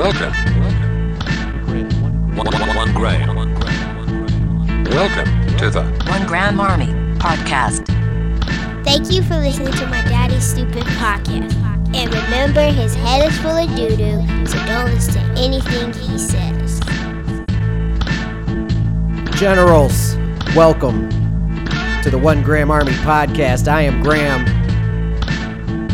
Welcome. 0.00 0.32
One, 2.34 2.46
one, 2.46 2.74
one 2.74 2.94
Gray. 2.94 3.18
Welcome 4.88 5.56
to 5.58 5.68
the 5.68 5.82
One 6.08 6.26
Gram 6.26 6.58
Army 6.58 6.86
Podcast. 7.18 7.84
Thank 8.82 9.12
you 9.12 9.22
for 9.22 9.36
listening 9.36 9.74
to 9.74 9.86
my 9.88 10.00
daddy's 10.04 10.42
stupid 10.42 10.84
podcast. 10.84 11.54
And 11.94 12.14
remember, 12.14 12.62
his 12.62 12.94
head 12.94 13.30
is 13.30 13.38
full 13.40 13.50
of 13.50 13.68
doo 13.76 13.94
doo, 13.94 14.46
so 14.46 14.56
don't 14.64 14.86
listen 14.86 15.12
to 15.12 15.20
anything 15.38 15.92
he 15.92 16.16
says. 16.16 16.80
Generals, 19.38 20.16
welcome 20.56 21.10
to 22.00 22.08
the 22.08 22.18
One 22.18 22.42
Gram 22.42 22.70
Army 22.70 22.92
podcast. 22.92 23.68
I 23.68 23.82
am 23.82 24.02
Graham, 24.02 24.46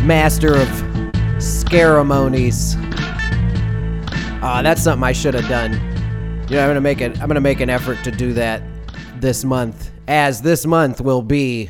master 0.06 0.54
of 0.54 1.42
ceremonies. 1.42 2.76
Ah, 4.48 4.62
that's 4.62 4.80
something 4.80 5.02
I 5.02 5.10
should 5.10 5.34
have 5.34 5.48
done. 5.48 5.72
You 6.48 6.54
know, 6.54 6.62
I'm 6.62 6.68
gonna 6.68 6.80
make 6.80 7.00
it. 7.00 7.20
I'm 7.20 7.26
gonna 7.26 7.40
make 7.40 7.58
an 7.58 7.68
effort 7.68 8.04
to 8.04 8.12
do 8.12 8.32
that 8.34 8.62
this 9.16 9.44
month, 9.44 9.90
as 10.06 10.40
this 10.40 10.64
month 10.64 11.00
will 11.00 11.20
be 11.20 11.68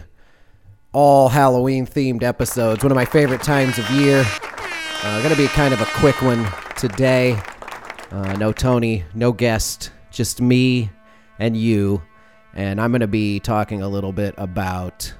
all 0.93 1.31
Halloween 1.31 1.87
themed 1.87 2.23
episodes. 2.23 2.85
One 2.85 2.93
of 2.93 2.97
my 2.97 3.07
favorite 3.07 3.43
times 3.43 3.79
of 3.79 3.89
year. 3.93 4.23
Uh, 5.03 5.23
gonna 5.23 5.37
be 5.37 5.47
kind 5.49 5.73
of 5.73 5.81
a 5.81 5.87
quick 5.87 6.21
one 6.21 6.47
today. 6.77 7.41
Uh, 8.11 8.35
no 8.35 8.53
Tony, 8.53 9.05
no 9.15 9.33
guest, 9.33 9.91
just 10.11 10.43
me 10.43 10.91
and 11.39 11.57
you. 11.57 12.03
And 12.53 12.79
I'm 12.79 12.93
to 12.93 13.07
be 13.07 13.41
talking 13.41 13.81
a 13.81 13.89
little 13.89 14.13
bit 14.13 14.35
about 14.37 15.15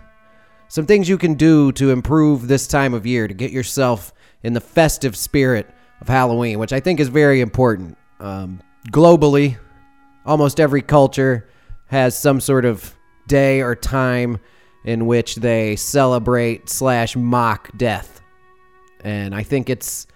some 0.69 0.85
things 0.85 1.09
you 1.09 1.17
can 1.17 1.33
do 1.33 1.73
to 1.73 1.91
improve 1.91 2.49
this 2.49 2.69
time 2.69 2.93
of 2.93 3.07
year 3.07 3.27
to 3.27 3.33
get 3.33 3.51
yourself 3.51 4.13
in 4.43 4.53
the 4.53 4.61
festive 4.61 5.17
spirit 5.17 5.71
of 6.01 6.09
Halloween, 6.09 6.59
which 6.59 6.73
I 6.73 6.81
think 6.81 7.01
is 7.01 7.09
very 7.09 7.41
important. 7.41 7.97
Um, 8.21 8.63
globally, 8.91 9.59
almost 10.25 10.61
every 10.61 10.83
culture 10.83 11.49
has 11.87 12.19
some 12.19 12.41
sort 12.41 12.65
of 12.65 12.95
day 13.27 13.61
or 13.61 13.75
time 13.75 14.39
in 14.85 15.07
which 15.07 15.37
they 15.37 15.77
celebrate 15.77 16.69
slash 16.69 17.17
mock 17.17 17.71
death. 17.77 18.21
And 19.03 19.35
I 19.35 19.43
think 19.43 19.69
it's 19.71 20.07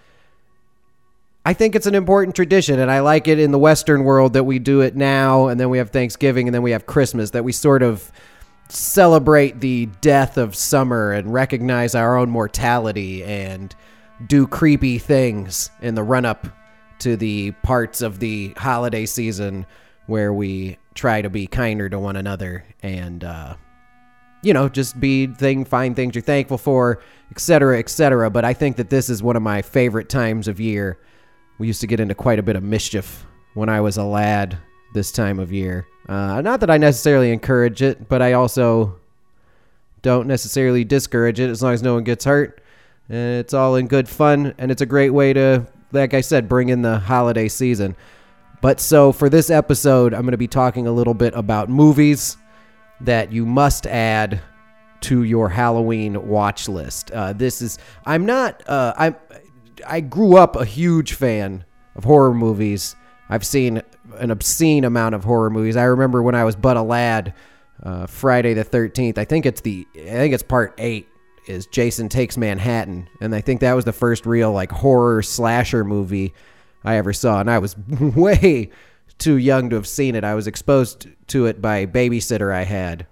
I 1.43 1.53
think 1.53 1.75
it's 1.75 1.87
an 1.87 1.95
important 1.95 2.35
tradition, 2.35 2.79
and 2.79 2.91
I 2.91 2.99
like 2.99 3.27
it 3.27 3.39
in 3.39 3.51
the 3.51 3.57
Western 3.57 4.03
world 4.03 4.33
that 4.33 4.43
we 4.43 4.59
do 4.59 4.81
it 4.81 4.95
now, 4.95 5.47
and 5.47 5.59
then 5.59 5.71
we 5.71 5.79
have 5.79 5.89
Thanksgiving, 5.89 6.47
and 6.47 6.53
then 6.53 6.61
we 6.61 6.69
have 6.69 6.85
Christmas, 6.85 7.31
that 7.31 7.43
we 7.43 7.51
sort 7.51 7.81
of 7.81 8.11
celebrate 8.69 9.59
the 9.59 9.87
death 10.01 10.37
of 10.37 10.55
summer 10.55 11.11
and 11.11 11.33
recognize 11.33 11.95
our 11.95 12.15
own 12.15 12.29
mortality 12.29 13.23
and 13.23 13.75
do 14.27 14.47
creepy 14.47 14.97
things 14.97 15.69
in 15.81 15.95
the 15.95 16.03
run 16.03 16.25
up 16.25 16.47
to 16.99 17.17
the 17.17 17.51
parts 17.63 18.01
of 18.01 18.19
the 18.19 18.53
holiday 18.57 19.05
season 19.05 19.65
where 20.05 20.33
we 20.33 20.77
try 20.93 21.21
to 21.21 21.29
be 21.29 21.47
kinder 21.47 21.89
to 21.89 21.97
one 21.97 22.15
another 22.15 22.63
and, 22.83 23.23
uh, 23.23 23.55
you 24.43 24.53
know, 24.53 24.67
just 24.69 24.99
be 24.99 25.27
thing, 25.27 25.65
find 25.65 25.95
things 25.95 26.15
you're 26.15 26.21
thankful 26.21 26.57
for, 26.57 27.01
etc., 27.31 27.79
etc. 27.79 28.29
But 28.29 28.45
I 28.45 28.53
think 28.53 28.77
that 28.77 28.89
this 28.89 29.09
is 29.09 29.23
one 29.23 29.35
of 29.35 29.41
my 29.41 29.61
favorite 29.61 30.09
times 30.09 30.47
of 30.47 30.59
year. 30.59 30.99
We 31.57 31.67
used 31.67 31.81
to 31.81 31.87
get 31.87 31.99
into 31.99 32.15
quite 32.15 32.39
a 32.39 32.43
bit 32.43 32.55
of 32.55 32.63
mischief 32.63 33.25
when 33.53 33.69
I 33.69 33.81
was 33.81 33.97
a 33.97 34.03
lad 34.03 34.57
this 34.93 35.11
time 35.11 35.39
of 35.39 35.51
year. 35.51 35.87
Uh, 36.09 36.41
not 36.41 36.59
that 36.59 36.69
I 36.69 36.77
necessarily 36.77 37.31
encourage 37.31 37.81
it, 37.81 38.09
but 38.09 38.21
I 38.21 38.33
also 38.33 38.99
don't 40.01 40.27
necessarily 40.27 40.83
discourage 40.83 41.39
it 41.39 41.49
as 41.49 41.61
long 41.61 41.73
as 41.73 41.83
no 41.83 41.93
one 41.93 42.03
gets 42.03 42.25
hurt. 42.25 42.60
And 43.11 43.39
it's 43.39 43.53
all 43.53 43.75
in 43.75 43.87
good 43.87 44.07
fun, 44.07 44.53
and 44.57 44.71
it's 44.71 44.81
a 44.81 44.85
great 44.85 45.09
way 45.09 45.33
to, 45.33 45.67
like 45.91 46.13
I 46.13 46.21
said, 46.21 46.47
bring 46.47 46.69
in 46.69 46.81
the 46.81 46.97
holiday 46.97 47.49
season. 47.49 47.97
But 48.61 48.79
so 48.79 49.11
for 49.11 49.27
this 49.27 49.49
episode, 49.49 50.13
I'm 50.13 50.21
going 50.21 50.31
to 50.31 50.37
be 50.37 50.47
talking 50.47 50.87
a 50.87 50.93
little 50.93 51.13
bit 51.13 51.33
about 51.35 51.69
movies 51.69 52.37
that 53.01 53.33
you 53.33 53.45
must 53.45 53.85
add 53.85 54.39
to 55.01 55.23
your 55.23 55.49
Halloween 55.49 56.25
watch 56.25 56.69
list. 56.69 57.11
Uh, 57.11 57.33
this 57.33 57.61
is 57.61 57.79
I'm 58.05 58.25
not 58.25 58.63
uh, 58.69 58.93
I 58.95 59.15
I 59.85 59.99
grew 59.99 60.37
up 60.37 60.55
a 60.55 60.63
huge 60.63 61.15
fan 61.15 61.65
of 61.97 62.05
horror 62.05 62.33
movies. 62.33 62.95
I've 63.27 63.45
seen 63.45 63.81
an 64.19 64.31
obscene 64.31 64.85
amount 64.85 65.15
of 65.15 65.25
horror 65.25 65.49
movies. 65.49 65.75
I 65.75 65.83
remember 65.83 66.23
when 66.23 66.35
I 66.35 66.45
was 66.45 66.55
but 66.55 66.77
a 66.77 66.81
lad, 66.81 67.33
uh, 67.83 68.05
Friday 68.05 68.53
the 68.53 68.63
Thirteenth. 68.63 69.17
I 69.17 69.25
think 69.25 69.45
it's 69.45 69.59
the 69.59 69.85
I 69.95 70.11
think 70.11 70.33
it's 70.33 70.43
part 70.43 70.75
eight 70.77 71.09
is 71.47 71.65
Jason 71.67 72.09
Takes 72.09 72.37
Manhattan, 72.37 73.09
and 73.19 73.33
I 73.33 73.41
think 73.41 73.61
that 73.61 73.73
was 73.73 73.85
the 73.85 73.93
first 73.93 74.25
real 74.25 74.51
like 74.51 74.71
horror 74.71 75.21
slasher 75.21 75.83
movie 75.83 76.33
I 76.83 76.95
ever 76.95 77.13
saw, 77.13 77.39
and 77.39 77.49
I 77.49 77.59
was 77.59 77.77
way 77.99 78.69
too 79.17 79.37
young 79.37 79.69
to 79.69 79.75
have 79.75 79.87
seen 79.87 80.15
it. 80.15 80.23
I 80.23 80.35
was 80.35 80.47
exposed 80.47 81.07
to 81.27 81.45
it 81.45 81.61
by 81.61 81.77
a 81.77 81.87
babysitter 81.87 82.53
I 82.53 82.63
had, 82.63 83.05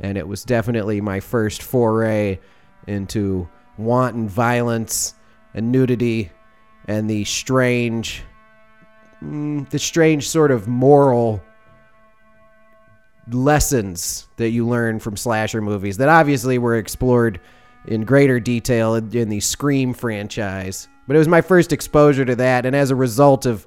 and 0.00 0.18
it 0.18 0.28
was 0.28 0.44
definitely 0.44 1.00
my 1.00 1.20
first 1.20 1.62
foray 1.62 2.38
into 2.86 3.48
wanton 3.78 4.28
violence 4.28 5.14
and 5.54 5.72
nudity 5.72 6.30
and 6.86 7.10
the 7.10 7.24
strange, 7.24 8.22
mm, 9.22 9.68
the 9.70 9.78
strange 9.78 10.28
sort 10.28 10.50
of 10.50 10.68
moral 10.68 11.42
lessons 13.30 14.28
that 14.36 14.50
you 14.50 14.66
learn 14.66 15.00
from 15.00 15.16
slasher 15.16 15.60
movies 15.60 15.96
that 15.96 16.08
obviously 16.08 16.58
were 16.58 16.76
explored 16.76 17.40
in 17.86 18.04
greater 18.04 18.40
detail 18.40 18.94
in, 18.94 19.28
the 19.28 19.40
Scream 19.40 19.94
franchise. 19.94 20.88
But 21.06 21.16
it 21.16 21.20
was 21.20 21.28
my 21.28 21.40
first 21.40 21.72
exposure 21.72 22.24
to 22.24 22.36
that, 22.36 22.66
and 22.66 22.74
as 22.74 22.90
a 22.90 22.96
result 22.96 23.46
of 23.46 23.66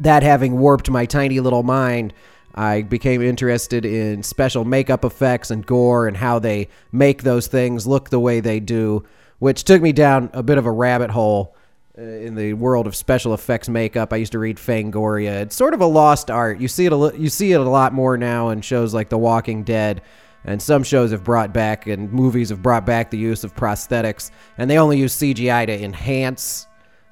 that 0.00 0.22
having 0.22 0.58
warped 0.58 0.90
my 0.90 1.06
tiny 1.06 1.40
little 1.40 1.62
mind, 1.62 2.12
I 2.54 2.82
became 2.82 3.20
interested 3.20 3.84
in 3.84 4.22
special 4.22 4.64
makeup 4.64 5.04
effects 5.04 5.50
and 5.50 5.66
gore 5.66 6.06
and 6.06 6.16
how 6.16 6.38
they 6.38 6.68
make 6.92 7.22
those 7.22 7.48
things 7.48 7.86
look 7.86 8.10
the 8.10 8.20
way 8.20 8.40
they 8.40 8.60
do, 8.60 9.04
which 9.40 9.64
took 9.64 9.82
me 9.82 9.92
down 9.92 10.30
a 10.32 10.42
bit 10.42 10.58
of 10.58 10.66
a 10.66 10.70
rabbit 10.70 11.10
hole 11.10 11.56
uh, 11.98 12.02
in 12.02 12.36
the 12.36 12.52
world 12.52 12.86
of 12.86 12.94
special 12.94 13.34
effects 13.34 13.68
makeup. 13.68 14.12
I 14.12 14.16
used 14.16 14.32
to 14.32 14.38
read 14.38 14.56
Fangoria. 14.56 15.42
It's 15.42 15.56
sort 15.56 15.74
of 15.74 15.80
a 15.80 15.86
lost 15.86 16.30
art. 16.30 16.60
You 16.60 16.68
see 16.68 16.86
it 16.86 16.92
a 16.92 17.12
you 17.16 17.28
see 17.28 17.52
it 17.52 17.60
a 17.60 17.68
lot 17.68 17.92
more 17.92 18.16
now 18.16 18.50
in 18.50 18.60
shows 18.60 18.94
like 18.94 19.08
The 19.08 19.18
Walking 19.18 19.64
Dead. 19.64 20.02
And 20.44 20.60
some 20.60 20.82
shows 20.82 21.10
have 21.10 21.24
brought 21.24 21.52
back 21.52 21.86
and 21.86 22.12
movies 22.12 22.50
have 22.50 22.62
brought 22.62 22.84
back 22.84 23.10
the 23.10 23.18
use 23.18 23.44
of 23.44 23.54
prosthetics, 23.54 24.30
and 24.58 24.70
they 24.70 24.78
only 24.78 24.98
use 24.98 25.16
CGI 25.16 25.66
to 25.66 25.82
enhance 25.82 26.66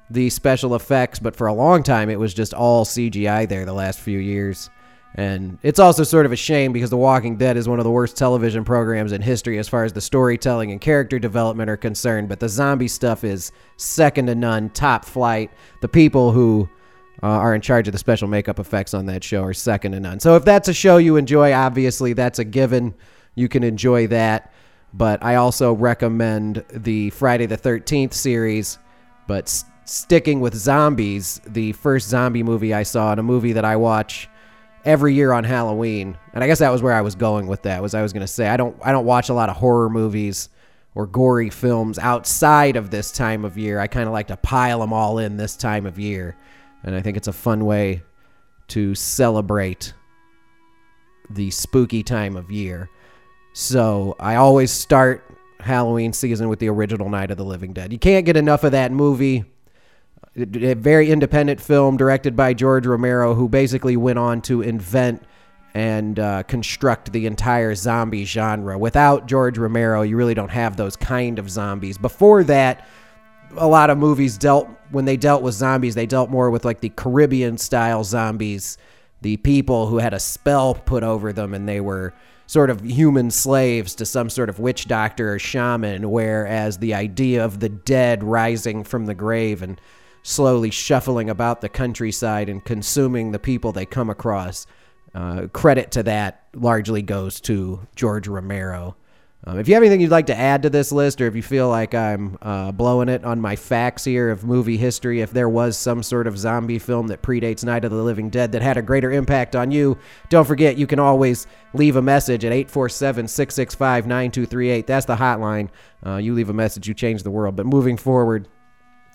the 0.09 0.29
special 0.29 0.75
effects, 0.75 1.17
but 1.19 1.35
for 1.35 1.47
a 1.47 1.53
long 1.53 1.81
time 1.81 2.09
it 2.09 2.19
was 2.19 2.33
just 2.33 2.53
all 2.53 2.85
CGI 2.85 3.47
there 3.47 3.65
the 3.65 3.73
last 3.73 3.99
few 3.99 4.19
years. 4.19 4.69
And 5.15 5.59
it's 5.61 5.79
also 5.79 6.03
sort 6.03 6.25
of 6.25 6.31
a 6.31 6.35
shame 6.35 6.73
because 6.73 6.89
The 6.89 6.97
Walking 6.97 7.37
Dead 7.37 7.55
is 7.55 7.69
one 7.69 7.79
of 7.79 7.83
the 7.83 7.91
worst 7.91 8.17
television 8.17 8.63
programs 8.63 9.11
in 9.11 9.21
history 9.21 9.59
as 9.59 9.69
far 9.69 9.83
as 9.83 9.93
the 9.93 10.01
storytelling 10.01 10.71
and 10.71 10.81
character 10.81 11.19
development 11.19 11.69
are 11.69 11.77
concerned. 11.77 12.29
But 12.29 12.39
the 12.39 12.49
zombie 12.49 12.87
stuff 12.87 13.23
is 13.23 13.51
second 13.77 14.25
to 14.27 14.35
none, 14.35 14.71
top 14.71 15.05
flight. 15.05 15.51
The 15.81 15.87
people 15.87 16.31
who 16.31 16.67
uh, 17.21 17.27
are 17.27 17.53
in 17.53 17.61
charge 17.61 17.87
of 17.87 17.91
the 17.91 17.99
special 17.99 18.27
makeup 18.27 18.59
effects 18.59 18.95
on 18.95 19.05
that 19.05 19.23
show 19.23 19.43
are 19.43 19.53
second 19.53 19.91
to 19.91 19.99
none. 19.99 20.19
So 20.19 20.35
if 20.35 20.45
that's 20.45 20.67
a 20.67 20.73
show 20.73 20.97
you 20.97 21.15
enjoy, 21.15 21.53
obviously 21.53 22.13
that's 22.13 22.39
a 22.39 22.43
given. 22.43 22.95
You 23.35 23.47
can 23.47 23.63
enjoy 23.63 24.07
that. 24.07 24.51
But 24.93 25.23
I 25.23 25.35
also 25.35 25.73
recommend 25.73 26.63
the 26.71 27.09
Friday 27.11 27.45
the 27.47 27.57
13th 27.57 28.13
series. 28.13 28.77
But 29.27 29.45
s- 29.45 29.65
sticking 29.85 30.39
with 30.39 30.53
zombies, 30.53 31.41
the 31.47 31.71
first 31.73 32.09
zombie 32.09 32.43
movie 32.43 32.73
I 32.73 32.83
saw, 32.83 33.11
and 33.11 33.19
a 33.19 33.23
movie 33.23 33.53
that 33.53 33.65
I 33.65 33.75
watch 33.75 34.29
every 34.85 35.13
year 35.15 35.31
on 35.31 35.43
Halloween. 35.43 36.17
And 36.33 36.43
I 36.43 36.47
guess 36.47 36.59
that 36.59 36.71
was 36.71 36.81
where 36.81 36.93
I 36.93 37.01
was 37.01 37.15
going 37.15 37.47
with 37.47 37.63
that. 37.63 37.81
Was 37.81 37.93
I 37.93 38.01
was 38.01 38.13
going 38.13 38.21
to 38.21 38.27
say 38.27 38.47
I 38.47 38.57
don't 38.57 38.75
I 38.83 38.91
don't 38.91 39.05
watch 39.05 39.29
a 39.29 39.33
lot 39.33 39.49
of 39.49 39.55
horror 39.57 39.89
movies 39.89 40.49
or 40.95 41.07
gory 41.07 41.49
films 41.49 41.97
outside 41.97 42.75
of 42.75 42.91
this 42.91 43.11
time 43.11 43.45
of 43.45 43.57
year. 43.57 43.79
I 43.79 43.87
kind 43.87 44.05
of 44.07 44.13
like 44.13 44.27
to 44.27 44.37
pile 44.37 44.79
them 44.79 44.93
all 44.93 45.17
in 45.17 45.37
this 45.37 45.55
time 45.55 45.87
of 45.87 45.97
year. 45.97 46.35
And 46.83 46.95
I 46.95 47.01
think 47.01 47.17
it's 47.17 47.27
a 47.27 47.33
fun 47.33 47.65
way 47.65 48.03
to 48.69 48.93
celebrate 48.93 49.93
the 51.29 51.49
spooky 51.49 52.03
time 52.03 52.35
of 52.35 52.51
year. 52.51 52.89
So 53.53 54.15
I 54.19 54.35
always 54.35 54.71
start 54.71 55.23
Halloween 55.59 56.11
season 56.11 56.49
with 56.49 56.59
the 56.59 56.69
original 56.69 57.09
Night 57.09 57.29
of 57.29 57.37
the 57.37 57.45
Living 57.45 57.71
Dead. 57.71 57.93
You 57.93 57.99
can't 57.99 58.25
get 58.25 58.35
enough 58.35 58.63
of 58.63 58.71
that 58.71 58.91
movie. 58.91 59.45
A 60.35 60.73
very 60.73 61.11
independent 61.11 61.61
film 61.61 61.95
directed 61.95 62.35
by 62.35 62.55
George 62.55 62.87
Romero, 62.87 63.35
who 63.35 63.47
basically 63.47 63.95
went 63.95 64.17
on 64.17 64.41
to 64.41 64.63
invent 64.63 65.23
and 65.75 66.19
uh, 66.19 66.41
construct 66.43 67.11
the 67.11 67.27
entire 67.27 67.75
zombie 67.75 68.25
genre. 68.25 68.77
Without 68.77 69.27
George 69.27 69.59
Romero, 69.59 70.01
you 70.01 70.17
really 70.17 70.33
don't 70.33 70.49
have 70.49 70.75
those 70.75 70.95
kind 70.95 71.37
of 71.37 71.49
zombies. 71.49 71.99
Before 71.99 72.43
that, 72.45 72.87
a 73.55 73.67
lot 73.67 73.91
of 73.91 73.99
movies 73.99 74.37
dealt 74.39 74.67
when 74.89 75.05
they 75.05 75.17
dealt 75.17 75.43
with 75.43 75.53
zombies, 75.53 75.93
they 75.93 76.07
dealt 76.07 76.31
more 76.31 76.49
with 76.49 76.65
like 76.65 76.81
the 76.81 76.89
Caribbean 76.89 77.59
style 77.59 78.03
zombies, 78.03 78.79
the 79.21 79.37
people 79.37 79.87
who 79.87 79.99
had 79.99 80.13
a 80.13 80.19
spell 80.19 80.73
put 80.73 81.03
over 81.03 81.31
them 81.31 81.53
and 81.53 81.69
they 81.69 81.79
were 81.79 82.13
sort 82.45 82.69
of 82.69 82.81
human 82.81 83.31
slaves 83.31 83.95
to 83.95 84.05
some 84.05 84.29
sort 84.29 84.49
of 84.49 84.59
witch 84.59 84.87
doctor 84.87 85.33
or 85.33 85.39
shaman, 85.39 86.09
whereas 86.09 86.77
the 86.77 86.93
idea 86.93 87.43
of 87.43 87.59
the 87.59 87.69
dead 87.69 88.23
rising 88.23 88.83
from 88.83 89.05
the 89.05 89.15
grave 89.15 89.61
and 89.61 89.79
slowly 90.23 90.71
shuffling 90.71 91.29
about 91.29 91.61
the 91.61 91.69
countryside 91.69 92.49
and 92.49 92.63
consuming 92.63 93.31
the 93.31 93.39
people 93.39 93.71
they 93.71 93.85
come 93.85 94.09
across. 94.09 94.65
Uh, 95.13 95.47
credit 95.53 95.91
to 95.91 96.01
that 96.03 96.47
largely 96.55 97.01
goes 97.01 97.39
to 97.41 97.85
George 97.95 98.27
Romero. 98.27 98.95
Um, 99.45 99.59
if 99.59 99.67
you 99.67 99.73
have 99.73 99.83
anything 99.83 99.99
you'd 99.99 100.09
like 100.09 100.27
to 100.27 100.37
add 100.37 100.61
to 100.63 100.69
this 100.69 100.93
list, 100.93 101.19
or 101.19 101.27
if 101.27 101.35
you 101.35 101.43
feel 101.43 101.67
like 101.67 101.93
I'm 101.93 102.37
uh, 102.41 102.71
blowing 102.71 103.09
it 103.09 103.25
on 103.25 103.41
my 103.41 103.57
facts 103.57 104.05
here 104.05 104.29
of 104.29 104.45
movie 104.45 104.77
history, 104.77 105.19
if 105.19 105.31
there 105.31 105.49
was 105.49 105.75
some 105.75 106.01
sort 106.01 106.27
of 106.27 106.37
zombie 106.37 106.79
film 106.79 107.07
that 107.07 107.21
predates 107.21 107.65
Night 107.65 107.83
of 107.83 107.91
the 107.91 108.01
Living 108.01 108.29
Dead 108.29 108.53
that 108.53 108.61
had 108.61 108.77
a 108.77 108.81
greater 108.81 109.11
impact 109.11 109.53
on 109.53 109.69
you, 109.69 109.97
don't 110.29 110.45
forget 110.45 110.77
you 110.77 110.87
can 110.87 110.97
always 110.97 111.45
leave 111.73 111.97
a 111.97 112.01
message 112.01 112.45
at 112.45 112.53
847 112.53 113.27
665 113.27 114.07
9238. 114.07 114.87
That's 114.87 115.05
the 115.05 115.15
hotline. 115.17 115.67
Uh, 116.05 116.17
you 116.17 116.33
leave 116.33 116.49
a 116.49 116.53
message, 116.53 116.87
you 116.87 116.93
change 116.93 117.23
the 117.23 117.31
world. 117.31 117.57
But 117.57 117.65
moving 117.65 117.97
forward, 117.97 118.47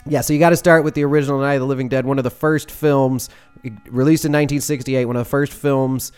yeah, 0.06 0.20
so 0.20 0.34
you 0.34 0.38
got 0.38 0.50
to 0.50 0.56
start 0.56 0.84
with 0.84 0.92
the 0.92 1.04
original 1.04 1.40
Night 1.40 1.54
of 1.54 1.60
the 1.60 1.66
Living 1.66 1.88
Dead, 1.88 2.04
one 2.04 2.18
of 2.18 2.24
the 2.24 2.30
first 2.30 2.70
films 2.70 3.30
released 3.86 4.24
in 4.26 4.32
1968, 4.32 5.06
one 5.06 5.16
of 5.16 5.24
the 5.24 5.30
first 5.30 5.54
films 5.54 6.12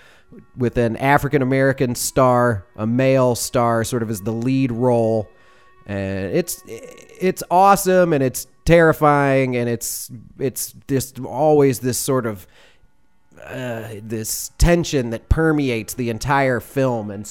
with 0.57 0.77
an 0.77 0.97
African 0.97 1.43
American 1.43 1.95
star, 1.95 2.67
a 2.77 2.87
male 2.87 3.35
star, 3.35 3.85
sort 3.85 4.03
of 4.03 4.11
as 4.11 4.23
the 4.23 4.33
lead 4.33 4.73
role. 4.73 5.29
And 5.87 6.35
it's 6.35 6.63
it's 6.67 7.43
awesome 7.51 8.13
and 8.13 8.23
it's 8.23 8.47
terrifying 8.65 9.57
and 9.57 9.69
it's 9.69 10.11
it's 10.39 10.75
just 10.87 11.19
always 11.21 11.81
this 11.81 11.99
sort 11.99 12.27
of 12.27 12.47
uh, 13.45 13.89
this 14.03 14.53
tension 14.59 15.11
that 15.11 15.29
permeates 15.29 15.95
the 15.95 16.11
entire 16.11 16.61
film 16.61 17.11
and 17.11 17.29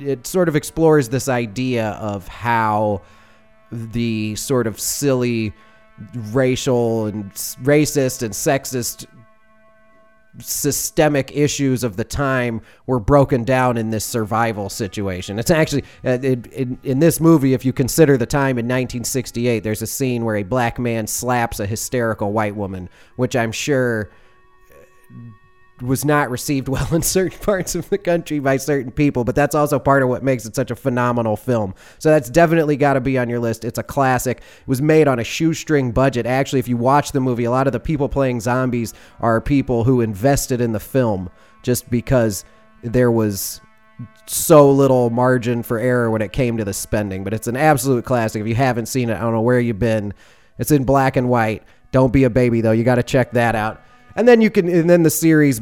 it 0.00 0.26
sort 0.26 0.48
of 0.48 0.56
explores 0.56 1.08
this 1.08 1.28
idea 1.28 1.90
of 1.92 2.26
how 2.28 3.00
the 3.70 4.34
sort 4.34 4.66
of 4.66 4.78
silly 4.78 5.52
racial 6.32 7.06
and 7.06 7.32
racist 7.62 8.22
and 8.22 8.34
sexist 8.34 9.06
systemic 10.38 11.34
issues 11.36 11.84
of 11.84 11.96
the 11.96 12.04
time 12.04 12.60
were 12.86 12.98
broken 12.98 13.44
down 13.44 13.76
in 13.76 13.90
this 13.90 14.04
survival 14.04 14.68
situation. 14.68 15.38
It's 15.38 15.50
actually 15.50 15.84
uh, 16.04 16.18
it, 16.22 16.46
in, 16.48 16.78
in 16.82 16.98
this 16.98 17.20
movie, 17.20 17.54
if 17.54 17.64
you 17.64 17.72
consider 17.72 18.16
the 18.16 18.26
time 18.26 18.58
in 18.58 18.66
1968, 18.66 19.60
there's 19.62 19.82
a 19.82 19.86
scene 19.86 20.24
where 20.24 20.36
a 20.36 20.42
black 20.42 20.78
man 20.78 21.06
slaps 21.06 21.60
a 21.60 21.66
hysterical 21.66 22.32
white 22.32 22.56
woman, 22.56 22.88
which 23.16 23.36
I'm 23.36 23.52
sure 23.52 24.10
was 25.82 26.04
not 26.04 26.30
received 26.30 26.68
well 26.68 26.94
in 26.94 27.02
certain 27.02 27.38
parts 27.40 27.74
of 27.74 27.88
the 27.90 27.98
country 27.98 28.38
by 28.38 28.56
certain 28.56 28.92
people, 28.92 29.24
but 29.24 29.34
that's 29.34 29.54
also 29.54 29.78
part 29.78 30.02
of 30.02 30.08
what 30.08 30.22
makes 30.22 30.44
it 30.44 30.54
such 30.54 30.70
a 30.70 30.76
phenomenal 30.76 31.36
film. 31.36 31.74
So 31.98 32.10
that's 32.10 32.30
definitely 32.30 32.76
got 32.76 32.94
to 32.94 33.00
be 33.00 33.18
on 33.18 33.28
your 33.28 33.40
list. 33.40 33.64
It's 33.64 33.78
a 33.78 33.82
classic. 33.82 34.38
It 34.38 34.68
was 34.68 34.80
made 34.80 35.08
on 35.08 35.18
a 35.18 35.24
shoestring 35.24 35.92
budget. 35.92 36.26
Actually, 36.26 36.60
if 36.60 36.68
you 36.68 36.76
watch 36.76 37.12
the 37.12 37.20
movie, 37.20 37.44
a 37.44 37.50
lot 37.50 37.66
of 37.66 37.72
the 37.72 37.80
people 37.80 38.08
playing 38.08 38.40
zombies 38.40 38.94
are 39.20 39.40
people 39.40 39.84
who 39.84 40.00
invested 40.00 40.60
in 40.60 40.72
the 40.72 40.80
film 40.80 41.30
just 41.62 41.90
because 41.90 42.44
there 42.82 43.10
was 43.10 43.60
so 44.26 44.70
little 44.70 45.10
margin 45.10 45.62
for 45.62 45.78
error 45.78 46.10
when 46.10 46.22
it 46.22 46.32
came 46.32 46.56
to 46.56 46.64
the 46.64 46.72
spending. 46.72 47.24
But 47.24 47.32
it's 47.32 47.46
an 47.46 47.56
absolute 47.56 48.04
classic. 48.04 48.40
If 48.40 48.48
you 48.48 48.54
haven't 48.54 48.86
seen 48.86 49.08
it, 49.08 49.16
I 49.16 49.20
don't 49.20 49.32
know 49.32 49.40
where 49.40 49.60
you've 49.60 49.78
been. 49.78 50.14
It's 50.58 50.70
in 50.70 50.84
black 50.84 51.16
and 51.16 51.28
white. 51.28 51.62
Don't 51.92 52.12
be 52.12 52.24
a 52.24 52.30
baby 52.30 52.60
though. 52.60 52.72
You 52.72 52.84
got 52.84 52.96
to 52.96 53.02
check 53.02 53.32
that 53.32 53.54
out. 53.54 53.80
And 54.16 54.28
then 54.28 54.40
you 54.40 54.50
can, 54.50 54.68
and 54.68 54.88
then 54.88 55.02
the 55.02 55.10
series 55.10 55.60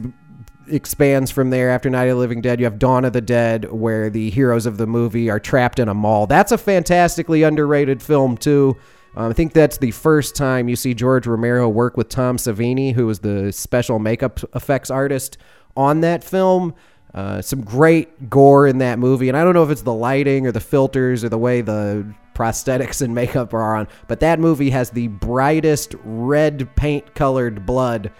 expands 0.69 1.31
from 1.31 1.51
there. 1.51 1.71
After 1.71 1.91
Night 1.91 2.05
of 2.05 2.17
the 2.17 2.21
Living 2.21 2.41
Dead, 2.41 2.61
you 2.61 2.67
have 2.67 2.79
Dawn 2.79 3.05
of 3.05 3.13
the 3.13 3.21
Dead, 3.21 3.71
where 3.73 4.11
the 4.11 4.31
heroes 4.31 4.67
of 4.67 4.77
the 4.77 4.87
movie 4.87 5.31
are 5.31 5.41
trapped 5.41 5.79
in 5.79 5.89
a 5.89 5.95
mall. 5.95 6.27
That's 6.27 6.53
a 6.53 6.59
fantastically 6.59 7.43
underrated 7.43 8.03
film 8.03 8.37
too. 8.37 8.77
Um, 9.15 9.31
I 9.31 9.33
think 9.35 9.53
that's 9.53 9.79
the 9.79 9.91
first 9.91 10.35
time 10.35 10.69
you 10.69 10.77
see 10.77 10.95
George 10.95 11.27
Romero 11.27 11.69
work 11.69 11.97
with 11.97 12.09
Tom 12.09 12.37
Savini, 12.37 12.95
who 12.95 13.07
was 13.07 13.21
the 13.21 13.53
special 13.53 13.99
makeup 13.99 14.41
effects 14.55 14.91
artist 14.91 15.37
on 15.77 16.01
that 16.01 16.25
film. 16.25 16.75
Uh, 17.15 17.43
some 17.43 17.61
great 17.61 18.31
gore 18.31 18.67
in 18.67 18.79
that 18.79 18.99
movie, 18.99 19.29
and 19.29 19.37
I 19.37 19.45
don't 19.45 19.53
know 19.53 19.65
if 19.65 19.69
it's 19.69 19.83
the 19.83 19.93
lighting 19.93 20.47
or 20.47 20.53
the 20.53 20.61
filters 20.61 21.23
or 21.23 21.29
the 21.29 21.37
way 21.37 21.61
the 21.61 22.07
prosthetics 22.35 23.03
and 23.03 23.15
makeup 23.15 23.53
are 23.53 23.77
on, 23.77 23.87
but 24.09 24.21
that 24.21 24.41
movie 24.41 24.71
has 24.71 24.89
the 24.89 25.09
brightest 25.09 25.95
red 26.05 26.75
paint 26.75 27.15
colored 27.15 27.67
blood 27.67 28.11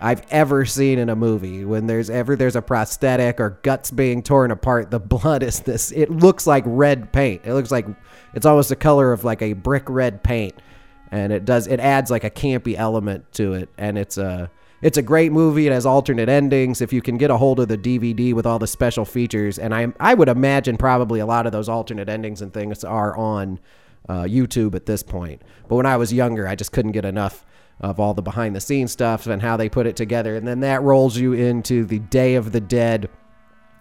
I've 0.00 0.22
ever 0.30 0.64
seen 0.64 0.98
in 0.98 1.10
a 1.10 1.16
movie. 1.16 1.64
When 1.64 1.86
there's 1.86 2.08
ever 2.08 2.34
there's 2.34 2.56
a 2.56 2.62
prosthetic 2.62 3.38
or 3.38 3.60
guts 3.62 3.90
being 3.90 4.22
torn 4.22 4.50
apart, 4.50 4.90
the 4.90 4.98
blood 4.98 5.42
is 5.42 5.60
this. 5.60 5.92
It 5.92 6.10
looks 6.10 6.46
like 6.46 6.64
red 6.66 7.12
paint. 7.12 7.42
It 7.44 7.52
looks 7.52 7.70
like 7.70 7.86
it's 8.34 8.46
almost 8.46 8.70
the 8.70 8.76
color 8.76 9.12
of 9.12 9.24
like 9.24 9.42
a 9.42 9.52
brick 9.52 9.84
red 9.88 10.22
paint, 10.22 10.54
and 11.10 11.32
it 11.32 11.44
does 11.44 11.66
it 11.66 11.80
adds 11.80 12.10
like 12.10 12.24
a 12.24 12.30
campy 12.30 12.76
element 12.76 13.30
to 13.34 13.52
it, 13.52 13.68
and 13.76 13.98
it's 13.98 14.16
a 14.16 14.50
it's 14.80 14.96
a 14.96 15.02
great 15.02 15.32
movie. 15.32 15.66
It 15.66 15.72
has 15.72 15.84
alternate 15.84 16.30
endings. 16.30 16.80
If 16.80 16.92
you 16.92 17.02
can 17.02 17.18
get 17.18 17.30
a 17.30 17.36
hold 17.36 17.60
of 17.60 17.68
the 17.68 17.76
DVD 17.76 18.32
with 18.32 18.46
all 18.46 18.58
the 18.58 18.66
special 18.66 19.04
features, 19.04 19.58
and 19.58 19.74
I 19.74 19.92
I 20.00 20.14
would 20.14 20.28
imagine 20.28 20.78
probably 20.78 21.20
a 21.20 21.26
lot 21.26 21.44
of 21.44 21.52
those 21.52 21.68
alternate 21.68 22.08
endings 22.08 22.40
and 22.40 22.54
things 22.54 22.84
are 22.84 23.14
on 23.16 23.60
uh, 24.08 24.22
YouTube 24.22 24.74
at 24.74 24.86
this 24.86 25.02
point. 25.02 25.42
But 25.68 25.76
when 25.76 25.86
I 25.86 25.98
was 25.98 26.10
younger, 26.10 26.48
I 26.48 26.54
just 26.54 26.72
couldn't 26.72 26.92
get 26.92 27.04
enough 27.04 27.44
of 27.80 27.98
all 27.98 28.14
the 28.14 28.22
behind 28.22 28.54
the 28.54 28.60
scenes 28.60 28.92
stuff 28.92 29.26
and 29.26 29.40
how 29.40 29.56
they 29.56 29.68
put 29.68 29.86
it 29.86 29.96
together. 29.96 30.36
And 30.36 30.46
then 30.46 30.60
that 30.60 30.82
rolls 30.82 31.16
you 31.16 31.32
into 31.32 31.84
the 31.84 31.98
Day 31.98 32.34
of 32.34 32.52
the 32.52 32.60
Dead, 32.60 33.08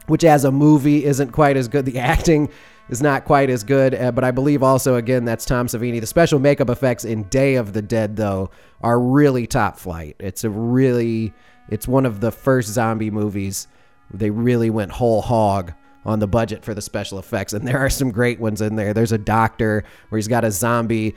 which 0.07 0.23
as 0.23 0.45
a 0.45 0.51
movie 0.51 1.05
isn't 1.05 1.31
quite 1.31 1.57
as 1.57 1.67
good. 1.67 1.85
The 1.85 1.99
acting 1.99 2.49
is 2.89 3.01
not 3.01 3.25
quite 3.25 3.49
as 3.49 3.63
good, 3.63 3.93
uh, 3.93 4.11
but 4.11 4.23
I 4.23 4.31
believe 4.31 4.63
also, 4.63 4.95
again, 4.95 5.25
that's 5.25 5.45
Tom 5.45 5.67
Savini. 5.67 5.99
The 5.99 6.07
special 6.07 6.39
makeup 6.39 6.69
effects 6.69 7.05
in 7.05 7.23
Day 7.23 7.55
of 7.55 7.73
the 7.73 7.81
Dead, 7.81 8.15
though, 8.15 8.49
are 8.81 8.99
really 8.99 9.45
top 9.45 9.77
flight. 9.77 10.15
It's 10.19 10.43
a 10.43 10.49
really, 10.49 11.33
it's 11.69 11.87
one 11.87 12.05
of 12.05 12.19
the 12.19 12.31
first 12.31 12.69
zombie 12.69 13.11
movies. 13.11 13.67
They 14.11 14.31
really 14.31 14.69
went 14.69 14.91
whole 14.91 15.21
hog 15.21 15.73
on 16.05 16.19
the 16.19 16.27
budget 16.27 16.63
for 16.63 16.73
the 16.73 16.81
special 16.81 17.19
effects, 17.19 17.53
and 17.53 17.67
there 17.67 17.77
are 17.77 17.89
some 17.89 18.09
great 18.09 18.39
ones 18.39 18.61
in 18.61 18.75
there. 18.75 18.93
There's 18.93 19.11
a 19.11 19.17
doctor 19.17 19.83
where 20.07 20.17
he's 20.17 20.27
got 20.27 20.45
a 20.45 20.49
zombie 20.49 21.15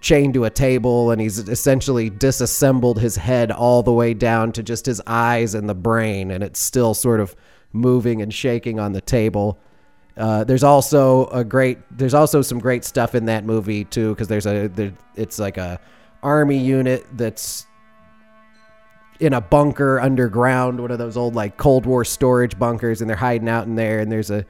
chained 0.00 0.34
to 0.34 0.44
a 0.44 0.50
table 0.50 1.10
and 1.10 1.20
he's 1.20 1.38
essentially 1.38 2.08
disassembled 2.08 3.00
his 3.00 3.16
head 3.16 3.50
all 3.50 3.82
the 3.82 3.92
way 3.92 4.14
down 4.14 4.52
to 4.52 4.62
just 4.62 4.86
his 4.86 5.02
eyes 5.06 5.54
and 5.54 5.68
the 5.68 5.74
brain 5.74 6.30
and 6.30 6.44
it's 6.44 6.60
still 6.60 6.94
sort 6.94 7.20
of 7.20 7.34
moving 7.72 8.22
and 8.22 8.32
shaking 8.32 8.78
on 8.78 8.92
the 8.92 9.00
table. 9.00 9.58
Uh, 10.16 10.44
there's 10.44 10.62
also 10.62 11.26
a 11.28 11.42
great 11.42 11.78
there's 11.90 12.14
also 12.14 12.42
some 12.42 12.58
great 12.58 12.84
stuff 12.84 13.14
in 13.14 13.24
that 13.24 13.44
movie 13.44 13.84
too 13.84 14.10
because 14.10 14.28
there's 14.28 14.46
a 14.46 14.68
there, 14.68 14.92
it's 15.16 15.38
like 15.38 15.56
a 15.56 15.80
army 16.22 16.58
unit 16.58 17.04
that's 17.14 17.66
in 19.20 19.32
a 19.32 19.40
bunker 19.40 20.00
underground 20.00 20.80
one 20.80 20.90
of 20.90 20.98
those 20.98 21.16
old 21.16 21.34
like 21.34 21.56
cold 21.56 21.86
war 21.86 22.04
storage 22.04 22.58
bunkers 22.58 23.00
and 23.00 23.08
they're 23.08 23.16
hiding 23.16 23.48
out 23.48 23.66
in 23.66 23.74
there 23.74 24.00
and 24.00 24.12
there's 24.12 24.30
a 24.30 24.44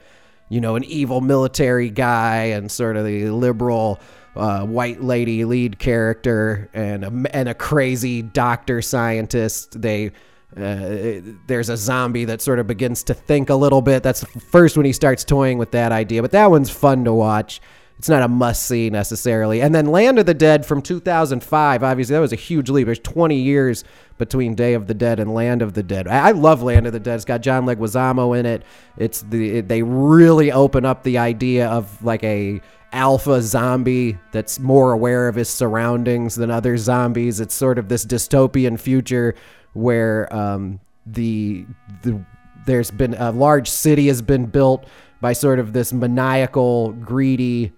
you 0.49 0.59
know 0.59 0.75
an 0.75 0.83
evil 0.83 1.21
military 1.21 1.89
guy 1.89 2.45
and 2.45 2.69
sort 2.69 2.97
of 2.97 3.05
the 3.05 3.29
liberal 3.29 3.99
uh, 4.35 4.65
white 4.65 5.01
lady 5.01 5.45
lead 5.45 5.79
character 5.79 6.69
and 6.73 7.03
a, 7.03 7.35
and 7.35 7.49
a 7.49 7.53
crazy 7.53 8.21
doctor 8.21 8.81
scientist. 8.81 9.81
They 9.81 10.11
uh, 10.55 11.19
there's 11.47 11.69
a 11.69 11.77
zombie 11.77 12.25
that 12.25 12.41
sort 12.41 12.59
of 12.59 12.67
begins 12.67 13.03
to 13.03 13.13
think 13.13 13.49
a 13.49 13.55
little 13.55 13.81
bit. 13.81 14.03
That's 14.03 14.23
first 14.51 14.77
when 14.77 14.85
he 14.85 14.93
starts 14.93 15.23
toying 15.23 15.57
with 15.57 15.71
that 15.71 15.91
idea, 15.91 16.21
but 16.21 16.31
that 16.31 16.51
one's 16.51 16.69
fun 16.69 17.05
to 17.05 17.13
watch. 17.13 17.59
It's 17.97 18.09
not 18.09 18.21
a 18.21 18.27
must 18.27 18.67
see 18.67 18.89
necessarily. 18.89 19.61
And 19.61 19.73
then 19.73 19.85
Land 19.85 20.19
of 20.19 20.25
the 20.25 20.33
Dead 20.33 20.65
from 20.65 20.81
2005. 20.81 21.83
Obviously, 21.83 22.13
that 22.13 22.19
was 22.19 22.33
a 22.33 22.35
huge 22.35 22.69
leap. 22.69 22.85
There's 22.85 22.99
20 22.99 23.39
years 23.39 23.83
between 24.17 24.55
Day 24.55 24.73
of 24.73 24.87
the 24.87 24.93
Dead 24.93 25.19
and 25.19 25.33
Land 25.33 25.61
of 25.61 25.73
the 25.73 25.83
Dead. 25.83 26.07
I, 26.07 26.29
I 26.29 26.31
love 26.31 26.61
Land 26.61 26.85
of 26.85 26.93
the 26.93 26.99
Dead. 26.99 27.15
It's 27.15 27.25
got 27.25 27.41
John 27.41 27.65
Leguizamo 27.65 28.37
in 28.37 28.45
it. 28.45 28.63
It's 28.97 29.21
the 29.21 29.59
it, 29.59 29.67
they 29.69 29.83
really 29.83 30.51
open 30.51 30.85
up 30.85 31.03
the 31.03 31.17
idea 31.17 31.69
of 31.69 32.03
like 32.03 32.23
a 32.23 32.61
alpha 32.93 33.41
zombie 33.41 34.17
that's 34.31 34.59
more 34.59 34.91
aware 34.91 35.27
of 35.27 35.35
his 35.35 35.49
surroundings 35.49 36.35
than 36.35 36.49
other 36.51 36.77
zombies. 36.77 37.39
It's 37.39 37.53
sort 37.53 37.77
of 37.77 37.89
this 37.89 38.05
dystopian 38.05 38.79
future 38.79 39.35
where 39.73 40.33
um, 40.33 40.79
the 41.05 41.65
the 42.03 42.23
there's 42.65 42.91
been 42.91 43.13
a 43.15 43.31
large 43.31 43.69
city 43.69 44.07
has 44.07 44.21
been 44.21 44.45
built 44.45 44.85
by 45.19 45.33
sort 45.33 45.59
of 45.59 45.73
this 45.73 45.91
maniacal, 45.91 46.93
greedy 46.93 47.73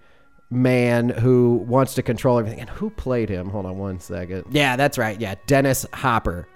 man 0.51 1.10
who 1.10 1.63
wants 1.67 1.95
to 1.95 2.03
control 2.03 2.38
everything. 2.38 2.60
And 2.60 2.69
who 2.69 2.89
played 2.91 3.29
him? 3.29 3.50
Hold 3.50 3.65
on 3.65 3.77
one 3.77 4.00
second. 4.00 4.45
Yeah, 4.51 4.75
that's 4.75 4.98
right. 4.98 5.19
Yeah, 5.19 5.36
Dennis 5.48 5.86
Hopper 5.93 6.48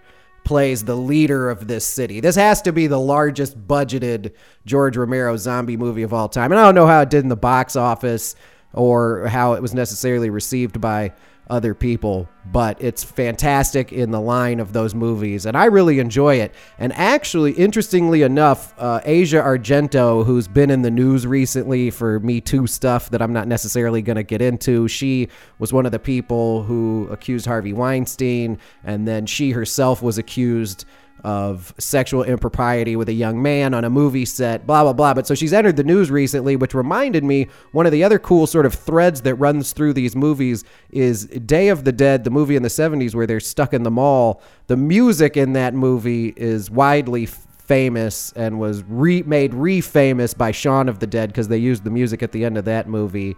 plays 0.50 0.84
the 0.84 0.96
leader 0.96 1.48
of 1.52 1.68
this 1.68 1.86
city. 1.86 2.22
This 2.22 2.36
has 2.36 2.64
to 2.64 2.74
be 2.74 2.88
the 2.88 3.00
largest 3.00 3.68
budgeted 3.68 4.34
George 4.66 4.98
Romero 4.98 5.38
zombie 5.38 5.78
movie 5.78 6.02
of 6.02 6.12
all 6.12 6.28
time. 6.28 6.52
And 6.52 6.60
I 6.60 6.64
don't 6.64 6.74
know 6.74 6.88
how 6.88 7.02
it 7.02 7.12
did 7.12 7.22
in 7.22 7.30
the 7.30 7.36
box 7.36 7.76
office 7.76 8.36
or 8.74 9.28
how 9.28 9.54
it 9.54 9.62
was 9.62 9.76
necessarily 9.76 10.32
received 10.32 10.82
by 10.82 11.14
other 11.50 11.74
people, 11.74 12.30
but 12.52 12.82
it's 12.82 13.04
fantastic 13.04 13.92
in 13.92 14.12
the 14.12 14.22
line 14.22 14.60
of 14.60 14.74
those 14.74 14.94
movies, 14.94 15.46
and 15.46 15.58
I 15.58 15.66
really 15.66 16.00
enjoy 16.00 16.36
it. 16.36 16.54
And 16.78 16.94
actually, 16.94 17.54
interestingly 17.54 18.22
enough, 18.22 18.74
uh, 18.78 19.02
Asia 19.04 19.38
Argento, 19.38 20.26
who's 20.26 20.48
been 20.48 20.70
in 20.70 20.82
the 20.82 20.92
news 20.92 21.26
recently 21.26 21.90
for 21.90 22.20
Me 22.20 22.40
Too 22.42 22.68
stuff 22.68 23.10
that 23.10 23.22
I'm 23.22 23.34
not 23.34 23.48
necessarily 23.48 24.02
going 24.02 24.18
to 24.18 24.24
get 24.24 24.42
into, 24.42 24.88
she 24.88 25.30
was 25.58 25.74
one 25.74 25.86
of 25.86 25.92
the 25.92 26.00
people 26.00 26.64
who 26.64 27.08
accused 27.12 27.46
Harvey 27.46 27.74
Weinstein, 27.74 28.58
and 28.84 29.08
then 29.08 29.26
she 29.26 29.52
herself 29.52 30.02
was 30.02 30.18
accused 30.18 30.86
of 31.24 31.74
sexual 31.78 32.24
impropriety 32.24 32.96
with 32.96 33.10
a 33.10 33.14
young 33.14 33.42
man 33.42 33.74
on 33.74 33.84
a 33.84 33.90
movie 33.90 34.26
set, 34.26 34.66
blah, 34.66 34.84
blah, 34.84 34.94
blah. 34.94 35.14
But 35.14 35.28
so 35.28 35.36
she's 35.36 35.54
entered 35.54 35.76
the 35.76 35.84
news 35.84 36.10
recently, 36.10 36.56
which 36.56 36.74
reminded 36.74 37.24
me 37.24 37.48
one 37.72 37.86
of 37.86 37.92
the 37.92 38.04
other 38.04 38.20
cool 38.20 38.48
sort 38.48 38.66
of 38.66 38.74
threads 38.74 39.22
that 39.22 39.36
runs 39.36 39.74
through 39.74 39.94
these 39.94 40.16
movies 40.16 40.64
is 40.90 41.26
Day 41.26 41.70
of 41.70 41.84
the 41.84 41.92
Dead, 41.92 42.24
the 42.24 42.30
movie 42.30 42.56
in 42.56 42.64
the 42.64 42.70
70s 42.70 43.14
where 43.14 43.28
they're 43.28 43.40
stuck 43.40 43.74
in 43.74 43.84
the 43.84 43.92
mall. 43.92 44.42
The 44.68 44.78
music 44.78 45.38
in 45.38 45.54
that 45.54 45.74
movie 45.74 46.34
is 46.38 46.72
widely 46.72 47.26
famous 47.26 48.32
and 48.34 48.60
was 48.60 48.84
re- 48.88 49.22
made 49.24 49.54
re 49.54 49.82
famous 49.82 50.34
by 50.34 50.52
Shaun 50.52 50.90
of 50.90 51.00
the 51.00 51.08
Dead 51.08 51.30
because 51.30 51.48
they 51.48 51.58
used 51.58 51.84
the 51.84 51.92
music 51.92 52.24
at 52.24 52.32
the 52.32 52.44
end 52.44 52.58
of 52.58 52.66
that 52.66 52.88
movie. 52.88 53.36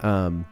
Um, 0.00 0.44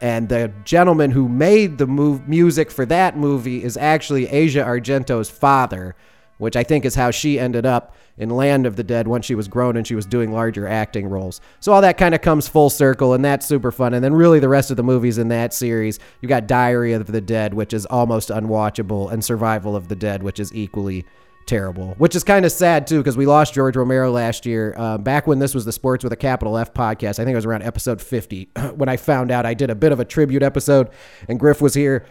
and 0.00 0.28
the 0.28 0.52
gentleman 0.64 1.10
who 1.10 1.28
made 1.28 1.78
the 1.78 1.86
move, 1.86 2.28
music 2.28 2.70
for 2.70 2.86
that 2.86 3.16
movie 3.16 3.62
is 3.62 3.76
actually 3.76 4.26
Asia 4.28 4.60
Argento's 4.60 5.28
father, 5.28 5.94
which 6.38 6.56
I 6.56 6.62
think 6.62 6.84
is 6.84 6.94
how 6.94 7.10
she 7.10 7.38
ended 7.38 7.66
up 7.66 7.94
in 8.16 8.30
Land 8.30 8.66
of 8.66 8.76
the 8.76 8.84
Dead 8.84 9.06
once 9.06 9.26
she 9.26 9.34
was 9.34 9.48
grown 9.48 9.76
and 9.76 9.86
she 9.86 9.94
was 9.94 10.06
doing 10.06 10.32
larger 10.32 10.66
acting 10.66 11.06
roles. 11.06 11.40
So 11.60 11.72
all 11.72 11.82
that 11.82 11.98
kind 11.98 12.14
of 12.14 12.22
comes 12.22 12.48
full 12.48 12.70
circle, 12.70 13.12
and 13.12 13.24
that's 13.24 13.46
super 13.46 13.70
fun. 13.70 13.94
And 13.94 14.02
then 14.02 14.14
really 14.14 14.40
the 14.40 14.48
rest 14.48 14.70
of 14.70 14.76
the 14.76 14.82
movies 14.82 15.18
in 15.18 15.28
that 15.28 15.52
series, 15.52 15.98
you 16.20 16.28
got 16.28 16.46
Diary 16.46 16.92
of 16.92 17.06
the 17.06 17.20
Dead, 17.20 17.54
which 17.54 17.72
is 17.74 17.86
almost 17.86 18.30
unwatchable, 18.30 19.10
and 19.10 19.24
Survival 19.24 19.76
of 19.76 19.88
the 19.88 19.96
Dead, 19.96 20.22
which 20.22 20.40
is 20.40 20.54
equally 20.54 21.04
terrible, 21.50 21.94
which 21.98 22.14
is 22.14 22.22
kind 22.22 22.46
of 22.46 22.52
sad 22.52 22.86
too 22.86 22.98
because 22.98 23.16
we 23.16 23.26
lost 23.26 23.54
George 23.54 23.74
Romero 23.74 24.12
last 24.12 24.46
year. 24.46 24.72
Uh, 24.78 24.96
back 24.96 25.26
when 25.26 25.40
this 25.40 25.52
was 25.52 25.64
the 25.64 25.72
Sports 25.72 26.04
with 26.04 26.12
a 26.12 26.16
Capital 26.16 26.56
F 26.56 26.72
podcast, 26.72 27.18
I 27.18 27.24
think 27.24 27.30
it 27.30 27.34
was 27.34 27.44
around 27.44 27.64
episode 27.64 28.00
50 28.00 28.50
when 28.76 28.88
I 28.88 28.96
found 28.96 29.32
out 29.32 29.44
I 29.44 29.54
did 29.54 29.68
a 29.68 29.74
bit 29.74 29.90
of 29.90 29.98
a 29.98 30.04
tribute 30.04 30.44
episode 30.44 30.90
and 31.28 31.40
Griff 31.40 31.60
was 31.60 31.74
here. 31.74 32.06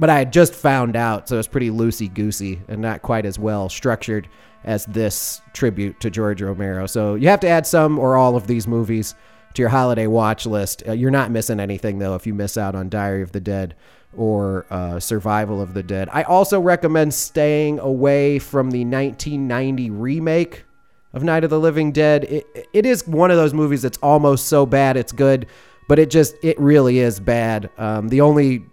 But 0.00 0.10
I 0.10 0.18
had 0.18 0.32
just 0.32 0.52
found 0.52 0.96
out, 0.96 1.28
so 1.28 1.36
it 1.36 1.38
was 1.38 1.46
pretty 1.46 1.70
loosey 1.70 2.12
goosey 2.12 2.60
and 2.66 2.82
not 2.82 3.02
quite 3.02 3.24
as 3.24 3.38
well 3.38 3.68
structured 3.68 4.28
as 4.64 4.84
this 4.86 5.40
tribute 5.52 6.00
to 6.00 6.10
George 6.10 6.42
Romero. 6.42 6.86
So 6.86 7.14
you 7.14 7.28
have 7.28 7.38
to 7.40 7.48
add 7.48 7.68
some 7.68 8.00
or 8.00 8.16
all 8.16 8.34
of 8.34 8.48
these 8.48 8.66
movies 8.66 9.14
to 9.54 9.62
your 9.62 9.68
holiday 9.68 10.08
watch 10.08 10.44
list. 10.44 10.82
Uh, 10.88 10.92
you're 10.92 11.12
not 11.12 11.30
missing 11.30 11.60
anything 11.60 12.00
though 12.00 12.16
if 12.16 12.26
you 12.26 12.34
miss 12.34 12.56
out 12.56 12.74
on 12.74 12.88
Diary 12.88 13.22
of 13.22 13.30
the 13.30 13.40
Dead 13.40 13.76
or 14.16 14.66
uh, 14.70 15.00
Survival 15.00 15.60
of 15.60 15.74
the 15.74 15.82
Dead. 15.82 16.08
I 16.12 16.22
also 16.22 16.60
recommend 16.60 17.14
staying 17.14 17.78
away 17.78 18.38
from 18.38 18.70
the 18.70 18.84
1990 18.84 19.90
remake 19.90 20.64
of 21.12 21.22
Night 21.22 21.44
of 21.44 21.50
the 21.50 21.60
Living 21.60 21.92
Dead. 21.92 22.24
It, 22.24 22.68
it 22.72 22.86
is 22.86 23.06
one 23.06 23.30
of 23.30 23.36
those 23.36 23.54
movies 23.54 23.82
that's 23.82 23.98
almost 23.98 24.46
so 24.46 24.66
bad 24.66 24.96
it's 24.96 25.12
good, 25.12 25.46
but 25.88 25.98
it 25.98 26.10
just 26.10 26.34
it 26.42 26.58
really 26.58 26.98
is 26.98 27.20
bad. 27.20 27.70
Um, 27.78 28.08
the 28.08 28.20
only 28.20 28.64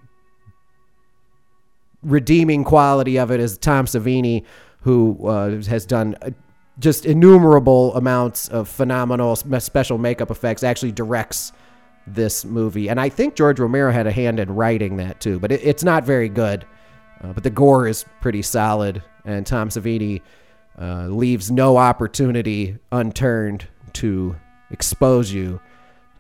redeeming 2.04 2.64
quality 2.64 3.18
of 3.18 3.32
it 3.32 3.40
is 3.40 3.58
Tom 3.58 3.86
Savini, 3.86 4.44
who 4.82 5.28
uh, 5.28 5.62
has 5.64 5.86
done. 5.86 6.16
Uh, 6.22 6.32
just 6.80 7.06
innumerable 7.06 7.94
amounts 7.96 8.48
of 8.48 8.68
phenomenal 8.68 9.36
special 9.36 9.98
makeup 10.00 10.32
effects 10.32 10.64
actually 10.64 10.92
directs 10.92 11.52
this 12.08 12.46
movie. 12.46 12.90
And 12.90 13.00
I 13.00 13.10
think 13.10 13.36
George 13.36 13.60
Romero 13.60 13.92
had 13.92 14.08
a 14.08 14.12
hand 14.12 14.40
in 14.40 14.54
writing 14.54 14.98
that 14.98 15.20
too, 15.22 15.40
but 15.40 15.52
it, 15.52 15.62
it's 15.64 15.84
not 15.84 16.04
very 16.04 16.30
good. 16.30 16.66
Uh, 17.24 17.34
but 17.34 17.44
the 17.44 17.50
gore 17.50 17.88
is 17.88 18.06
pretty 18.20 18.42
solid, 18.42 19.04
and 19.26 19.46
Tom 19.46 19.70
Savini 19.70 20.22
uh, 20.80 21.06
leaves 21.08 21.52
no 21.52 21.78
opportunity 21.78 22.78
unturned 22.92 23.68
to 23.94 24.36
expose 24.72 25.32
you 25.32 25.60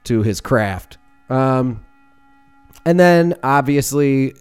to 0.03 0.21
his 0.21 0.41
craft. 0.41 1.00
Um, 1.29 1.83
and 2.85 3.00
then 3.00 3.35
obviously, 3.43 4.35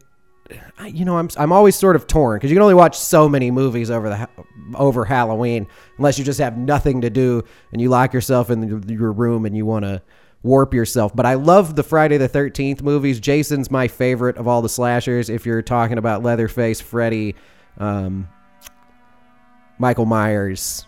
you 0.87 1.05
know, 1.05 1.17
I'm 1.17 1.29
I'm 1.37 1.53
always 1.53 1.77
sort 1.77 1.97
of 1.97 2.07
torn 2.07 2.39
because 2.39 2.51
you 2.51 2.57
can 2.57 2.63
only 2.63 2.75
watch 2.75 2.99
so 2.99 3.29
many 3.29 3.51
movies 3.51 3.91
over 3.91 4.09
the 4.09 4.29
over 4.75 5.05
Halloween 5.05 5.67
unless 5.99 6.19
you 6.19 6.25
just 6.25 6.41
have 6.41 6.57
nothing 6.57 7.03
to 7.03 7.11
do 7.11 7.43
and 7.73 7.81
you 7.81 7.89
lock 7.89 8.13
yourself 8.13 8.51
in 8.51 8.89
your 8.89 9.13
room 9.13 9.45
and 9.45 9.57
you 9.57 9.67
want 9.67 9.85
to 9.85 10.03
warp 10.43 10.73
yourself. 10.75 11.15
But 11.15 11.27
I 11.27 11.35
love 11.35 11.77
the 11.77 11.83
Friday 11.83 12.17
the 12.17 12.29
13th 12.29 12.83
movies. 12.83 13.21
Jason's 13.21 13.71
my 13.71 13.89
favorite 13.89 14.37
of 14.37 14.49
all 14.49 14.63
the 14.63 14.69
slashers. 14.69 15.29
If 15.29 15.47
you're 15.47 15.63
talking 15.63 15.99
about 15.99 16.23
Leatherface, 16.23 16.81
Freddy, 16.81 17.37
um, 17.79 18.29
Michael 19.79 20.07
Myers, 20.07 20.87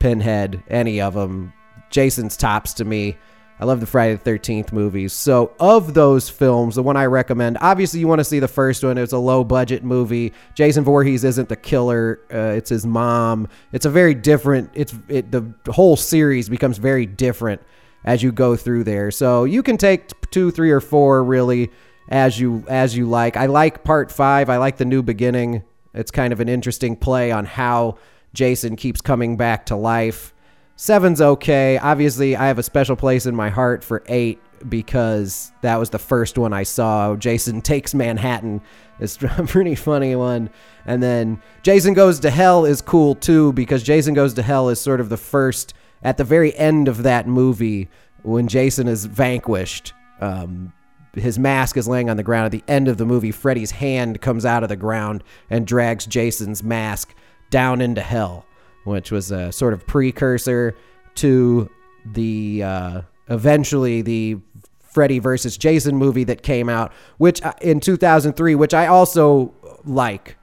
Pinhead, 0.00 0.62
any 0.68 1.00
of 1.00 1.14
them, 1.14 1.52
Jason's 1.90 2.36
tops 2.36 2.74
to 2.74 2.84
me. 2.84 3.16
I 3.60 3.64
love 3.64 3.78
the 3.78 3.86
Friday 3.86 4.16
the 4.16 4.30
13th 4.30 4.72
movies. 4.72 5.12
So, 5.12 5.52
of 5.60 5.94
those 5.94 6.28
films, 6.28 6.74
the 6.74 6.82
one 6.82 6.96
I 6.96 7.06
recommend, 7.06 7.58
obviously, 7.60 8.00
you 8.00 8.08
want 8.08 8.18
to 8.18 8.24
see 8.24 8.40
the 8.40 8.48
first 8.48 8.82
one. 8.82 8.98
It's 8.98 9.12
a 9.12 9.18
low 9.18 9.44
budget 9.44 9.84
movie. 9.84 10.32
Jason 10.54 10.82
Voorhees 10.82 11.22
isn't 11.22 11.48
the 11.48 11.54
killer, 11.54 12.18
uh, 12.32 12.54
it's 12.56 12.70
his 12.70 12.84
mom. 12.84 13.48
It's 13.70 13.86
a 13.86 13.90
very 13.90 14.14
different, 14.14 14.70
it's 14.74 14.92
it, 15.06 15.30
the 15.30 15.54
whole 15.70 15.96
series 15.96 16.48
becomes 16.48 16.78
very 16.78 17.06
different 17.06 17.62
as 18.04 18.22
you 18.22 18.32
go 18.32 18.56
through 18.56 18.84
there. 18.84 19.10
So 19.10 19.44
you 19.44 19.62
can 19.62 19.76
take 19.76 20.08
two, 20.30 20.50
three, 20.50 20.70
or 20.70 20.80
four 20.80 21.22
really 21.22 21.70
as 22.08 22.38
you 22.38 22.64
as 22.68 22.96
you 22.96 23.06
like. 23.06 23.36
I 23.36 23.46
like 23.46 23.84
part 23.84 24.10
five. 24.10 24.50
I 24.50 24.56
like 24.56 24.76
the 24.76 24.84
new 24.84 25.02
beginning. 25.02 25.62
It's 25.94 26.10
kind 26.10 26.32
of 26.32 26.40
an 26.40 26.48
interesting 26.48 26.96
play 26.96 27.30
on 27.30 27.44
how 27.44 27.98
Jason 28.34 28.76
keeps 28.76 29.00
coming 29.00 29.36
back 29.36 29.66
to 29.66 29.76
life. 29.76 30.34
Seven's 30.76 31.20
okay. 31.20 31.78
Obviously, 31.78 32.34
I 32.34 32.46
have 32.46 32.58
a 32.58 32.62
special 32.62 32.96
place 32.96 33.26
in 33.26 33.36
my 33.36 33.50
heart 33.50 33.84
for 33.84 34.02
eight 34.06 34.40
because 34.68 35.52
that 35.62 35.76
was 35.76 35.90
the 35.90 35.98
first 35.98 36.38
one 36.38 36.52
I 36.52 36.62
saw. 36.62 37.14
Jason 37.16 37.60
Takes 37.62 37.94
Manhattan. 37.94 38.60
It's 39.00 39.16
a 39.22 39.44
pretty 39.46 39.74
funny 39.74 40.16
one. 40.16 40.50
And 40.86 41.02
then 41.02 41.40
Jason 41.62 41.94
Goes 41.94 42.20
to 42.20 42.30
Hell 42.30 42.64
is 42.64 42.80
cool 42.80 43.14
too 43.14 43.52
because 43.52 43.82
Jason 43.82 44.14
Goes 44.14 44.34
to 44.34 44.42
Hell 44.42 44.68
is 44.68 44.80
sort 44.80 45.00
of 45.00 45.08
the 45.08 45.16
first 45.16 45.74
at 46.02 46.16
the 46.16 46.24
very 46.24 46.56
end 46.56 46.88
of 46.88 47.02
that 47.02 47.26
movie, 47.26 47.88
when 48.22 48.48
Jason 48.48 48.88
is 48.88 49.04
vanquished, 49.06 49.92
um, 50.20 50.72
his 51.14 51.38
mask 51.38 51.76
is 51.76 51.86
laying 51.86 52.08
on 52.08 52.16
the 52.16 52.22
ground. 52.22 52.46
At 52.46 52.52
the 52.52 52.64
end 52.66 52.88
of 52.88 52.96
the 52.96 53.04
movie, 53.04 53.30
Freddy's 53.30 53.70
hand 53.70 54.20
comes 54.20 54.46
out 54.46 54.62
of 54.62 54.68
the 54.68 54.76
ground 54.76 55.22
and 55.50 55.66
drags 55.66 56.06
Jason's 56.06 56.62
mask 56.62 57.14
down 57.50 57.80
into 57.80 58.00
hell, 58.00 58.46
which 58.84 59.10
was 59.10 59.30
a 59.30 59.52
sort 59.52 59.74
of 59.74 59.86
precursor 59.86 60.74
to 61.16 61.70
the 62.04 62.62
uh, 62.62 63.02
eventually 63.28 64.02
the 64.02 64.38
Freddy 64.80 65.18
versus 65.18 65.56
Jason 65.56 65.96
movie 65.96 66.24
that 66.24 66.42
came 66.42 66.68
out, 66.68 66.92
which 67.18 67.42
uh, 67.42 67.52
in 67.60 67.80
2003, 67.80 68.54
which 68.54 68.74
I 68.74 68.86
also 68.86 69.54
like. 69.84 70.36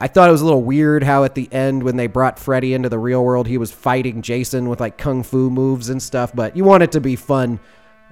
I 0.00 0.08
thought 0.08 0.28
it 0.28 0.32
was 0.32 0.42
a 0.42 0.44
little 0.44 0.62
weird 0.62 1.02
how 1.02 1.24
at 1.24 1.34
the 1.34 1.50
end 1.52 1.82
when 1.82 1.96
they 1.96 2.06
brought 2.06 2.38
Freddy 2.38 2.74
into 2.74 2.88
the 2.88 2.98
real 2.98 3.24
world, 3.24 3.46
he 3.46 3.56
was 3.56 3.72
fighting 3.72 4.20
Jason 4.20 4.68
with 4.68 4.80
like 4.80 4.98
kung 4.98 5.22
fu 5.22 5.48
moves 5.48 5.88
and 5.88 6.02
stuff. 6.02 6.34
But 6.34 6.56
you 6.56 6.64
want 6.64 6.82
it 6.82 6.92
to 6.92 7.00
be 7.00 7.16
fun 7.16 7.60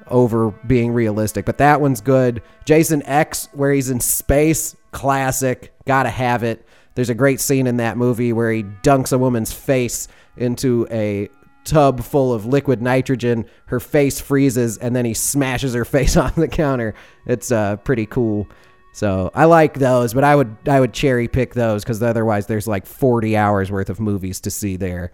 over 0.09 0.51
being 0.67 0.93
realistic. 0.93 1.45
But 1.45 1.59
that 1.59 1.81
one's 1.81 2.01
good. 2.01 2.43
Jason 2.65 3.03
X, 3.05 3.49
where 3.53 3.73
he's 3.73 3.91
in 3.91 4.01
space, 4.01 4.77
classic. 4.93 5.73
Gotta 5.87 6.11
have 6.11 6.43
it. 6.43 6.67
There's 6.95 7.11
a 7.11 7.15
great 7.15 7.41
scene 7.41 7.67
in 7.67 7.79
that 7.79 7.97
movie 7.97 8.33
where 8.33 8.53
he 8.53 8.63
dunks 8.63 9.13
a 9.13 9.19
woman's 9.19 9.53
face 9.53 10.09
into 10.37 10.87
a 10.91 11.29
tub 11.65 12.03
full 12.03 12.33
of 12.33 12.47
liquid 12.47 12.81
nitrogen. 12.81 13.47
Her 13.67 13.81
face 13.81 14.21
freezes, 14.21 14.79
and 14.79 14.95
then 14.95 15.05
he 15.05 15.15
smashes 15.15 15.75
her 15.75 15.85
face 15.85 16.17
on 16.17 16.33
the 16.37 16.49
counter. 16.49 16.95
It's 17.27 17.51
uh, 17.51 17.77
pretty 17.77 18.07
cool. 18.07 18.49
So 18.95 19.33
I 19.35 19.47
like 19.47 19.75
those, 19.75 20.15
but 20.15 20.23
I 20.23 20.37
would 20.37 20.57
I 20.69 20.79
would 20.79 20.93
cherry 20.93 21.27
pick 21.27 21.55
those 21.55 21.83
because 21.83 22.01
otherwise 22.01 22.47
there's 22.47 22.69
like 22.69 22.87
40 22.87 23.37
hours 23.37 23.69
worth 23.69 23.91
of 23.91 23.99
movies 23.99 24.41
to 24.43 24.53
see 24.53 24.77
there, 24.77 25.13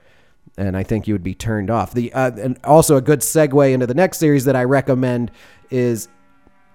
and 0.59 0.77
I 0.77 0.83
think 0.83 1.09
you 1.09 1.15
would 1.15 1.23
be 1.23 1.35
turned 1.35 1.71
off. 1.71 1.95
The 1.95 2.13
uh, 2.13 2.31
and 2.37 2.61
also 2.63 2.99
a 2.99 3.01
good 3.01 3.21
segue 3.21 3.73
into 3.73 3.87
the 3.87 3.95
next 3.95 4.19
series 4.19 4.45
that 4.45 4.55
I 4.55 4.65
recommend 4.65 5.31
is 5.71 6.09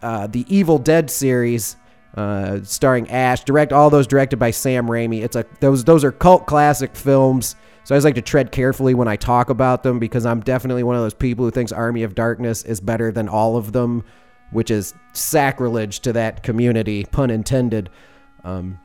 uh, 0.02 0.26
the 0.26 0.46
Evil 0.54 0.80
Dead 0.80 1.12
series. 1.12 1.78
Uh, 2.16 2.64
starring 2.64 3.10
Ash, 3.10 3.44
direct 3.44 3.74
all 3.74 3.90
those 3.90 4.08
directed 4.08 4.38
by 4.38 4.50
Sam 4.50 4.88
Raimi. 4.88 5.22
It's 5.22 5.36
a 5.36 5.46
those 5.60 5.84
those 5.84 6.04
are 6.04 6.12
cult 6.12 6.48
classic 6.48 6.96
films. 6.96 7.56
So 7.84 7.94
I 7.94 7.98
just 7.98 8.06
like 8.06 8.16
to 8.16 8.22
tread 8.24 8.52
carefully 8.52 8.96
when 8.96 9.08
I 9.08 9.16
talk 9.16 9.52
about 9.52 9.84
them 9.84 10.00
because 10.00 10.26
I'm 10.26 10.40
definitely 10.40 10.82
one 10.82 10.96
of 10.96 11.04
those 11.04 11.14
people 11.14 11.46
who 11.46 11.52
thinks 11.52 11.72
Army 11.72 12.02
of 12.02 12.16
Darkness 12.16 12.64
is 12.64 12.80
better 12.80 13.12
than 13.12 13.30
all 13.30 13.58
of 13.58 13.74
them 13.74 14.06
which 14.52 14.72
is 14.72 14.94
sacrilege 15.14 16.00
to 16.02 16.14
that 16.14 16.44
community, 16.44 17.06
pun 17.06 17.30
intended. 17.30 17.90
Um, 18.44 18.80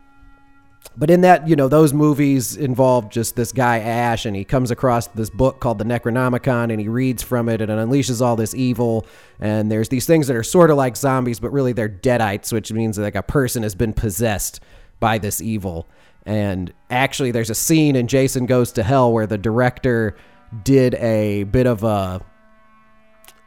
but 0.96 1.10
in 1.10 1.20
that, 1.20 1.46
you 1.46 1.56
know, 1.56 1.68
those 1.68 1.92
movies 1.92 2.56
involve 2.56 3.10
just 3.10 3.36
this 3.36 3.52
guy 3.52 3.78
Ash, 3.78 4.26
and 4.26 4.34
he 4.34 4.44
comes 4.44 4.70
across 4.70 5.06
this 5.08 5.30
book 5.30 5.60
called 5.60 5.78
the 5.78 5.84
Necronomicon, 5.84 6.70
and 6.70 6.80
he 6.80 6.88
reads 6.88 7.22
from 7.22 7.48
it, 7.48 7.60
and 7.60 7.70
it 7.70 7.74
unleashes 7.74 8.20
all 8.20 8.36
this 8.36 8.54
evil. 8.54 9.06
And 9.38 9.70
there's 9.70 9.88
these 9.88 10.06
things 10.06 10.26
that 10.26 10.36
are 10.36 10.42
sort 10.42 10.70
of 10.70 10.76
like 10.76 10.96
zombies, 10.96 11.38
but 11.38 11.50
really 11.52 11.72
they're 11.72 11.88
deadites, 11.88 12.52
which 12.52 12.72
means 12.72 12.98
like 12.98 13.14
a 13.14 13.22
person 13.22 13.62
has 13.62 13.74
been 13.74 13.92
possessed 13.92 14.60
by 14.98 15.18
this 15.18 15.40
evil. 15.40 15.88
And 16.26 16.72
actually, 16.90 17.30
there's 17.30 17.50
a 17.50 17.54
scene 17.54 17.96
in 17.96 18.06
Jason 18.06 18.46
Goes 18.46 18.72
to 18.72 18.82
Hell 18.82 19.12
where 19.12 19.26
the 19.26 19.38
director 19.38 20.16
did 20.64 20.94
a 20.96 21.44
bit 21.44 21.66
of 21.66 21.84
a 21.84 22.20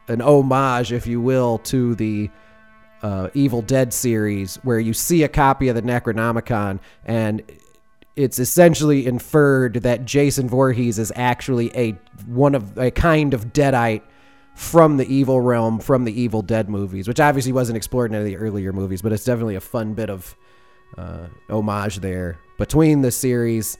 an 0.08 0.20
homage, 0.20 0.92
if 0.92 1.06
you 1.06 1.20
will, 1.20 1.58
to 1.58 1.94
the 1.94 2.30
uh, 3.02 3.28
Evil 3.34 3.62
Dead 3.62 3.92
series, 3.92 4.56
where 4.56 4.78
you 4.78 4.94
see 4.94 5.22
a 5.22 5.28
copy 5.28 5.68
of 5.68 5.74
the 5.74 5.82
Necronomicon, 5.82 6.80
and 7.04 7.42
it's 8.16 8.38
essentially 8.38 9.06
inferred 9.06 9.74
that 9.82 10.04
Jason 10.04 10.48
Voorhees 10.48 10.98
is 10.98 11.12
actually 11.16 11.76
a 11.76 11.90
one 12.26 12.54
of 12.54 12.78
a 12.78 12.90
kind 12.90 13.34
of 13.34 13.52
deadite 13.52 14.02
from 14.54 14.96
the 14.98 15.12
evil 15.12 15.40
realm 15.40 15.80
from 15.80 16.04
the 16.04 16.20
Evil 16.20 16.40
Dead 16.40 16.68
movies, 16.68 17.08
which 17.08 17.20
obviously 17.20 17.52
wasn't 17.52 17.76
explored 17.76 18.10
in 18.10 18.14
any 18.14 18.32
of 18.32 18.40
the 18.40 18.44
earlier 18.44 18.72
movies, 18.72 19.02
but 19.02 19.12
it's 19.12 19.24
definitely 19.24 19.56
a 19.56 19.60
fun 19.60 19.94
bit 19.94 20.10
of 20.10 20.36
uh, 20.96 21.26
homage 21.50 21.98
there 21.98 22.38
between 22.56 23.02
the 23.02 23.10
series. 23.10 23.76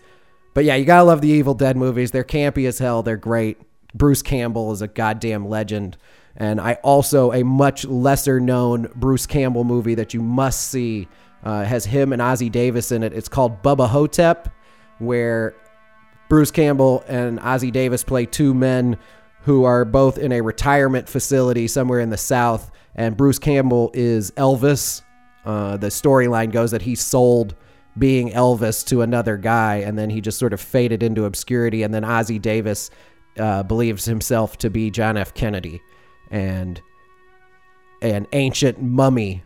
But 0.52 0.64
yeah, 0.64 0.74
you 0.74 0.84
gotta 0.84 1.04
love 1.04 1.20
the 1.20 1.28
Evil 1.28 1.54
Dead 1.54 1.76
movies. 1.76 2.10
They're 2.10 2.24
campy 2.24 2.66
as 2.66 2.78
hell. 2.78 3.02
They're 3.02 3.16
great. 3.16 3.58
Bruce 3.94 4.22
Campbell 4.22 4.72
is 4.72 4.82
a 4.82 4.88
goddamn 4.88 5.48
legend. 5.48 5.96
And 6.36 6.60
I 6.60 6.74
also 6.82 7.32
a 7.32 7.44
much 7.44 7.84
lesser 7.84 8.40
known 8.40 8.88
Bruce 8.96 9.26
Campbell 9.26 9.64
movie 9.64 9.94
that 9.94 10.14
you 10.14 10.20
must 10.20 10.70
see 10.70 11.08
uh, 11.44 11.62
has 11.64 11.84
him 11.84 12.12
and 12.12 12.20
Ossie 12.20 12.50
Davis 12.50 12.90
in 12.90 13.02
it. 13.02 13.12
It's 13.12 13.28
called 13.28 13.62
Bubba 13.62 13.88
Ho-Tep, 13.88 14.48
where 14.98 15.54
Bruce 16.28 16.50
Campbell 16.50 17.04
and 17.06 17.38
Ossie 17.38 17.70
Davis 17.70 18.02
play 18.02 18.26
two 18.26 18.54
men 18.54 18.98
who 19.42 19.64
are 19.64 19.84
both 19.84 20.18
in 20.18 20.32
a 20.32 20.40
retirement 20.40 21.08
facility 21.08 21.68
somewhere 21.68 22.00
in 22.00 22.10
the 22.10 22.16
South. 22.16 22.70
And 22.94 23.16
Bruce 23.16 23.38
Campbell 23.38 23.90
is 23.94 24.30
Elvis. 24.32 25.02
Uh, 25.44 25.76
the 25.76 25.88
storyline 25.88 26.50
goes 26.50 26.70
that 26.70 26.82
he 26.82 26.94
sold 26.94 27.54
being 27.96 28.30
Elvis 28.30 28.84
to 28.86 29.02
another 29.02 29.36
guy, 29.36 29.76
and 29.76 29.96
then 29.98 30.10
he 30.10 30.20
just 30.20 30.38
sort 30.38 30.52
of 30.52 30.60
faded 30.60 31.02
into 31.02 31.26
obscurity. 31.26 31.82
And 31.82 31.92
then 31.92 32.02
Ossie 32.02 32.40
Davis 32.40 32.90
uh, 33.38 33.62
believes 33.62 34.04
himself 34.04 34.58
to 34.58 34.70
be 34.70 34.90
John 34.90 35.16
F. 35.16 35.34
Kennedy, 35.34 35.82
and 36.30 36.80
an 38.02 38.26
ancient 38.32 38.80
mummy 38.80 39.42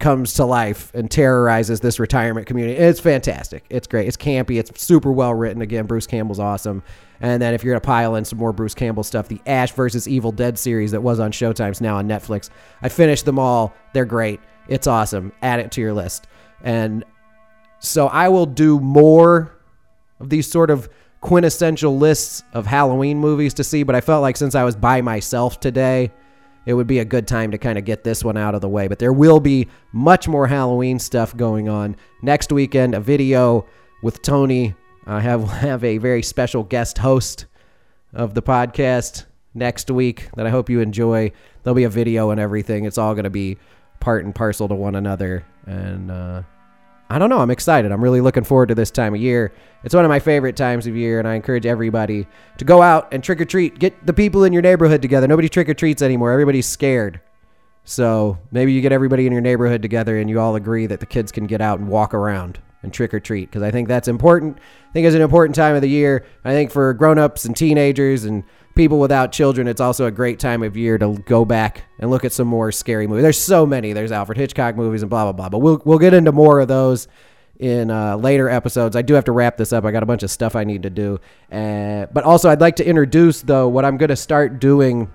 comes 0.00 0.32
to 0.34 0.44
life 0.44 0.90
and 0.94 1.10
terrorizes 1.10 1.80
this 1.80 2.00
retirement 2.00 2.46
community. 2.46 2.76
It's 2.76 2.98
fantastic. 2.98 3.64
It's 3.68 3.86
great. 3.86 4.08
It's 4.08 4.16
campy. 4.16 4.58
It's 4.58 4.82
super 4.82 5.12
well 5.12 5.34
written. 5.34 5.60
Again, 5.62 5.86
Bruce 5.86 6.06
Campbell's 6.06 6.40
awesome. 6.40 6.82
And 7.20 7.40
then 7.40 7.52
if 7.52 7.62
you're 7.62 7.74
gonna 7.74 7.82
pile 7.82 8.16
in 8.16 8.24
some 8.24 8.38
more 8.38 8.52
Bruce 8.52 8.74
Campbell 8.74 9.04
stuff, 9.04 9.28
the 9.28 9.40
Ash 9.46 9.72
versus 9.72 10.08
Evil 10.08 10.32
Dead 10.32 10.58
series 10.58 10.90
that 10.92 11.02
was 11.02 11.20
on 11.20 11.32
Showtime's 11.32 11.82
now 11.82 11.96
on 11.96 12.08
Netflix. 12.08 12.48
I 12.82 12.88
finished 12.88 13.26
them 13.26 13.38
all. 13.38 13.74
They're 13.92 14.06
great. 14.06 14.40
It's 14.68 14.86
awesome. 14.86 15.32
Add 15.42 15.60
it 15.60 15.70
to 15.72 15.80
your 15.82 15.92
list. 15.92 16.26
And 16.62 17.04
so 17.78 18.08
I 18.08 18.28
will 18.28 18.46
do 18.46 18.80
more 18.80 19.52
of 20.18 20.30
these 20.30 20.50
sort 20.50 20.70
of 20.70 20.88
quintessential 21.20 21.96
lists 21.98 22.42
of 22.52 22.66
Halloween 22.66 23.18
movies 23.18 23.54
to 23.54 23.64
see, 23.64 23.82
but 23.82 23.94
I 23.94 24.00
felt 24.00 24.22
like 24.22 24.36
since 24.36 24.54
I 24.54 24.64
was 24.64 24.76
by 24.76 25.02
myself 25.02 25.60
today, 25.60 26.12
it 26.66 26.74
would 26.74 26.86
be 26.86 26.98
a 26.98 27.04
good 27.04 27.26
time 27.26 27.50
to 27.50 27.58
kind 27.58 27.78
of 27.78 27.84
get 27.84 28.04
this 28.04 28.24
one 28.24 28.36
out 28.36 28.54
of 28.54 28.60
the 28.60 28.68
way. 28.68 28.88
But 28.88 28.98
there 28.98 29.12
will 29.12 29.40
be 29.40 29.68
much 29.92 30.28
more 30.28 30.46
Halloween 30.46 30.98
stuff 30.98 31.36
going 31.36 31.68
on 31.68 31.96
next 32.22 32.52
weekend. 32.52 32.94
A 32.94 33.00
video 33.00 33.66
with 34.02 34.22
Tony. 34.22 34.74
I 35.06 35.20
have 35.20 35.44
have 35.48 35.84
a 35.84 35.98
very 35.98 36.22
special 36.22 36.62
guest 36.62 36.98
host 36.98 37.46
of 38.12 38.34
the 38.34 38.42
podcast 38.42 39.26
next 39.54 39.90
week 39.90 40.28
that 40.36 40.46
I 40.46 40.50
hope 40.50 40.70
you 40.70 40.80
enjoy. 40.80 41.32
There'll 41.62 41.74
be 41.74 41.84
a 41.84 41.90
video 41.90 42.30
and 42.30 42.40
everything. 42.40 42.84
It's 42.84 42.98
all 42.98 43.14
going 43.14 43.24
to 43.24 43.30
be 43.30 43.58
part 43.98 44.24
and 44.24 44.34
parcel 44.34 44.68
to 44.68 44.74
one 44.74 44.94
another, 44.94 45.44
and 45.66 46.10
uh, 46.10 46.42
I 47.10 47.18
don't 47.18 47.28
know. 47.28 47.40
I'm 47.40 47.50
excited. 47.50 47.90
I'm 47.90 48.02
really 48.02 48.20
looking 48.20 48.44
forward 48.44 48.68
to 48.68 48.74
this 48.76 48.92
time 48.92 49.14
of 49.14 49.20
year. 49.20 49.52
It's 49.82 49.94
one 49.96 50.04
of 50.04 50.08
my 50.08 50.20
favorite 50.20 50.56
times 50.56 50.86
of 50.86 50.94
year, 50.96 51.18
and 51.18 51.26
I 51.26 51.34
encourage 51.34 51.66
everybody 51.66 52.28
to 52.58 52.64
go 52.64 52.82
out 52.82 53.12
and 53.12 53.22
trick 53.22 53.40
or 53.40 53.44
treat. 53.44 53.80
Get 53.80 54.06
the 54.06 54.12
people 54.12 54.44
in 54.44 54.52
your 54.52 54.62
neighborhood 54.62 55.02
together. 55.02 55.26
Nobody 55.26 55.48
trick 55.48 55.68
or 55.68 55.74
treats 55.74 56.02
anymore. 56.02 56.30
Everybody's 56.30 56.68
scared. 56.68 57.20
So 57.82 58.38
maybe 58.52 58.72
you 58.72 58.80
get 58.80 58.92
everybody 58.92 59.26
in 59.26 59.32
your 59.32 59.40
neighborhood 59.40 59.82
together 59.82 60.18
and 60.18 60.30
you 60.30 60.38
all 60.38 60.54
agree 60.54 60.86
that 60.86 61.00
the 61.00 61.06
kids 61.06 61.32
can 61.32 61.46
get 61.48 61.60
out 61.60 61.80
and 61.80 61.88
walk 61.88 62.14
around 62.14 62.60
and 62.84 62.92
trick 62.92 63.12
or 63.12 63.18
treat 63.18 63.50
because 63.50 63.62
I 63.62 63.72
think 63.72 63.88
that's 63.88 64.06
important. 64.06 64.58
I 64.90 64.92
think 64.92 65.06
it's 65.06 65.16
an 65.16 65.22
important 65.22 65.56
time 65.56 65.74
of 65.74 65.82
the 65.82 65.88
year. 65.88 66.24
I 66.44 66.52
think 66.52 66.70
for 66.70 66.94
grown-ups 66.94 67.44
and 67.44 67.56
teenagers 67.56 68.24
and 68.24 68.44
people 68.80 68.98
without 68.98 69.30
children, 69.30 69.68
it's 69.68 69.80
also 69.80 70.06
a 70.06 70.10
great 70.10 70.38
time 70.38 70.62
of 70.62 70.74
year 70.74 70.96
to 70.96 71.22
go 71.26 71.44
back 71.44 71.84
and 71.98 72.10
look 72.10 72.24
at 72.24 72.32
some 72.32 72.48
more 72.48 72.72
scary 72.72 73.06
movies. 73.06 73.22
There's 73.22 73.38
so 73.38 73.66
many. 73.66 73.92
There's 73.92 74.10
Alfred 74.10 74.38
Hitchcock 74.38 74.74
movies 74.74 75.02
and 75.02 75.10
blah 75.10 75.24
blah 75.24 75.32
blah. 75.32 75.50
But 75.50 75.58
we'll 75.58 75.82
we'll 75.84 75.98
get 75.98 76.14
into 76.14 76.32
more 76.32 76.60
of 76.60 76.68
those 76.68 77.06
in 77.58 77.90
uh, 77.90 78.16
later 78.16 78.48
episodes. 78.48 78.96
I 78.96 79.02
do 79.02 79.12
have 79.12 79.26
to 79.26 79.32
wrap 79.32 79.58
this 79.58 79.74
up. 79.74 79.84
I 79.84 79.90
got 79.90 80.02
a 80.02 80.06
bunch 80.06 80.22
of 80.22 80.30
stuff 80.30 80.56
I 80.56 80.64
need 80.64 80.84
to 80.84 80.90
do. 80.90 81.20
Uh, 81.52 82.06
but 82.06 82.24
also, 82.24 82.48
I'd 82.48 82.62
like 82.62 82.76
to 82.76 82.86
introduce 82.86 83.42
though 83.42 83.68
what 83.68 83.84
I'm 83.84 83.98
going 83.98 84.08
to 84.08 84.16
start 84.16 84.60
doing 84.60 85.12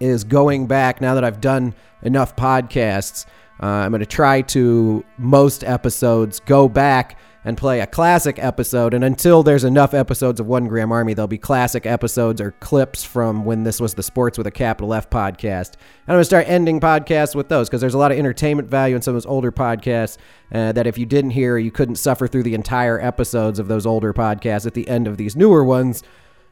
is 0.00 0.24
going 0.24 0.66
back 0.66 1.02
now 1.02 1.14
that 1.14 1.24
I've 1.24 1.42
done 1.42 1.74
enough 2.02 2.36
podcasts. 2.36 3.26
Uh, 3.62 3.66
I'm 3.66 3.90
going 3.90 4.00
to 4.00 4.06
try 4.06 4.40
to 4.42 5.04
most 5.18 5.62
episodes 5.62 6.40
go 6.40 6.70
back 6.70 7.18
and 7.46 7.56
play 7.56 7.78
a 7.78 7.86
classic 7.86 8.40
episode. 8.40 8.92
And 8.92 9.04
until 9.04 9.44
there's 9.44 9.62
enough 9.62 9.94
episodes 9.94 10.40
of 10.40 10.48
One 10.48 10.66
Gram 10.66 10.90
Army, 10.90 11.14
there'll 11.14 11.28
be 11.28 11.38
classic 11.38 11.86
episodes 11.86 12.40
or 12.40 12.50
clips 12.50 13.04
from 13.04 13.44
when 13.44 13.62
this 13.62 13.80
was 13.80 13.94
the 13.94 14.02
Sports 14.02 14.36
with 14.36 14.48
a 14.48 14.50
Capital 14.50 14.92
F 14.92 15.08
podcast. 15.08 15.74
And 15.74 16.08
I'm 16.08 16.14
going 16.14 16.20
to 16.22 16.24
start 16.24 16.48
ending 16.48 16.80
podcasts 16.80 17.36
with 17.36 17.48
those 17.48 17.68
because 17.68 17.80
there's 17.80 17.94
a 17.94 17.98
lot 17.98 18.10
of 18.10 18.18
entertainment 18.18 18.68
value 18.68 18.96
in 18.96 19.00
some 19.00 19.14
of 19.14 19.22
those 19.22 19.30
older 19.30 19.52
podcasts 19.52 20.18
uh, 20.52 20.72
that 20.72 20.88
if 20.88 20.98
you 20.98 21.06
didn't 21.06 21.30
hear, 21.30 21.56
you 21.56 21.70
couldn't 21.70 21.94
suffer 21.94 22.26
through 22.26 22.42
the 22.42 22.54
entire 22.54 23.00
episodes 23.00 23.60
of 23.60 23.68
those 23.68 23.86
older 23.86 24.12
podcasts 24.12 24.66
at 24.66 24.74
the 24.74 24.88
end 24.88 25.06
of 25.06 25.16
these 25.16 25.36
newer 25.36 25.62
ones. 25.62 26.02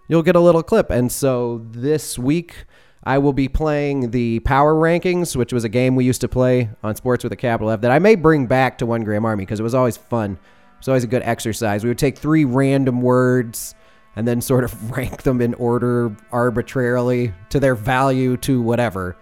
You'll 0.06 0.22
get 0.22 0.36
a 0.36 0.40
little 0.40 0.62
clip. 0.62 0.90
And 0.90 1.10
so 1.10 1.66
this 1.72 2.16
week, 2.20 2.66
I 3.02 3.18
will 3.18 3.32
be 3.32 3.48
playing 3.48 4.12
the 4.12 4.38
Power 4.40 4.74
Rankings, 4.74 5.34
which 5.34 5.52
was 5.52 5.64
a 5.64 5.68
game 5.68 5.96
we 5.96 6.04
used 6.04 6.20
to 6.20 6.28
play 6.28 6.70
on 6.84 6.94
Sports 6.94 7.24
with 7.24 7.32
a 7.32 7.36
Capital 7.36 7.70
F 7.70 7.80
that 7.80 7.90
I 7.90 7.98
may 7.98 8.14
bring 8.14 8.46
back 8.46 8.78
to 8.78 8.86
One 8.86 9.02
Gram 9.02 9.24
Army 9.24 9.44
because 9.44 9.58
it 9.58 9.64
was 9.64 9.74
always 9.74 9.96
fun. 9.96 10.38
It's 10.84 10.88
always 10.90 11.04
a 11.04 11.06
good 11.06 11.22
exercise. 11.22 11.82
We 11.82 11.88
would 11.88 11.96
take 11.96 12.18
three 12.18 12.44
random 12.44 13.00
words 13.00 13.74
and 14.16 14.28
then 14.28 14.42
sort 14.42 14.64
of 14.64 14.90
rank 14.94 15.22
them 15.22 15.40
in 15.40 15.54
order 15.54 16.14
arbitrarily 16.30 17.32
to 17.48 17.58
their 17.58 17.74
value 17.74 18.36
to 18.36 18.60
whatever. 18.60 19.16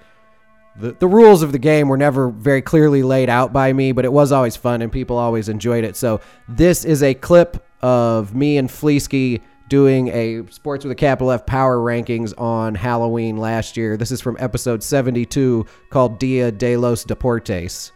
The, 0.74 0.90
the 0.94 1.06
rules 1.06 1.40
of 1.40 1.52
the 1.52 1.60
game 1.60 1.86
were 1.86 1.96
never 1.96 2.30
very 2.30 2.62
clearly 2.62 3.04
laid 3.04 3.28
out 3.28 3.52
by 3.52 3.72
me, 3.72 3.92
but 3.92 4.04
it 4.04 4.12
was 4.12 4.32
always 4.32 4.56
fun 4.56 4.82
and 4.82 4.90
people 4.90 5.16
always 5.16 5.48
enjoyed 5.48 5.84
it. 5.84 5.94
So 5.94 6.20
this 6.48 6.84
is 6.84 7.00
a 7.04 7.14
clip 7.14 7.64
of 7.80 8.34
me 8.34 8.58
and 8.58 8.68
Fleesky 8.68 9.40
doing 9.68 10.08
a 10.08 10.44
Sports 10.50 10.84
with 10.84 10.90
a 10.90 10.96
Capital 10.96 11.30
F 11.30 11.46
Power 11.46 11.78
Rankings 11.78 12.36
on 12.40 12.74
Halloween 12.74 13.36
last 13.36 13.76
year. 13.76 13.96
This 13.96 14.10
is 14.10 14.20
from 14.20 14.36
episode 14.40 14.82
72 14.82 15.64
called 15.90 16.18
Dia 16.18 16.50
de 16.50 16.76
los 16.76 17.04
Deportes, 17.04 17.92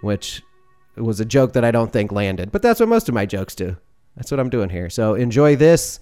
which 0.00 0.44
was 1.02 1.20
a 1.20 1.24
joke 1.24 1.52
that 1.54 1.64
I 1.64 1.70
don't 1.70 1.92
think 1.92 2.12
landed. 2.12 2.52
But 2.52 2.62
that's 2.62 2.80
what 2.80 2.88
most 2.88 3.08
of 3.08 3.14
my 3.14 3.26
jokes 3.26 3.54
do. 3.54 3.76
That's 4.16 4.30
what 4.30 4.40
I'm 4.40 4.50
doing 4.50 4.70
here. 4.70 4.90
So 4.90 5.14
enjoy 5.14 5.56
this 5.56 6.00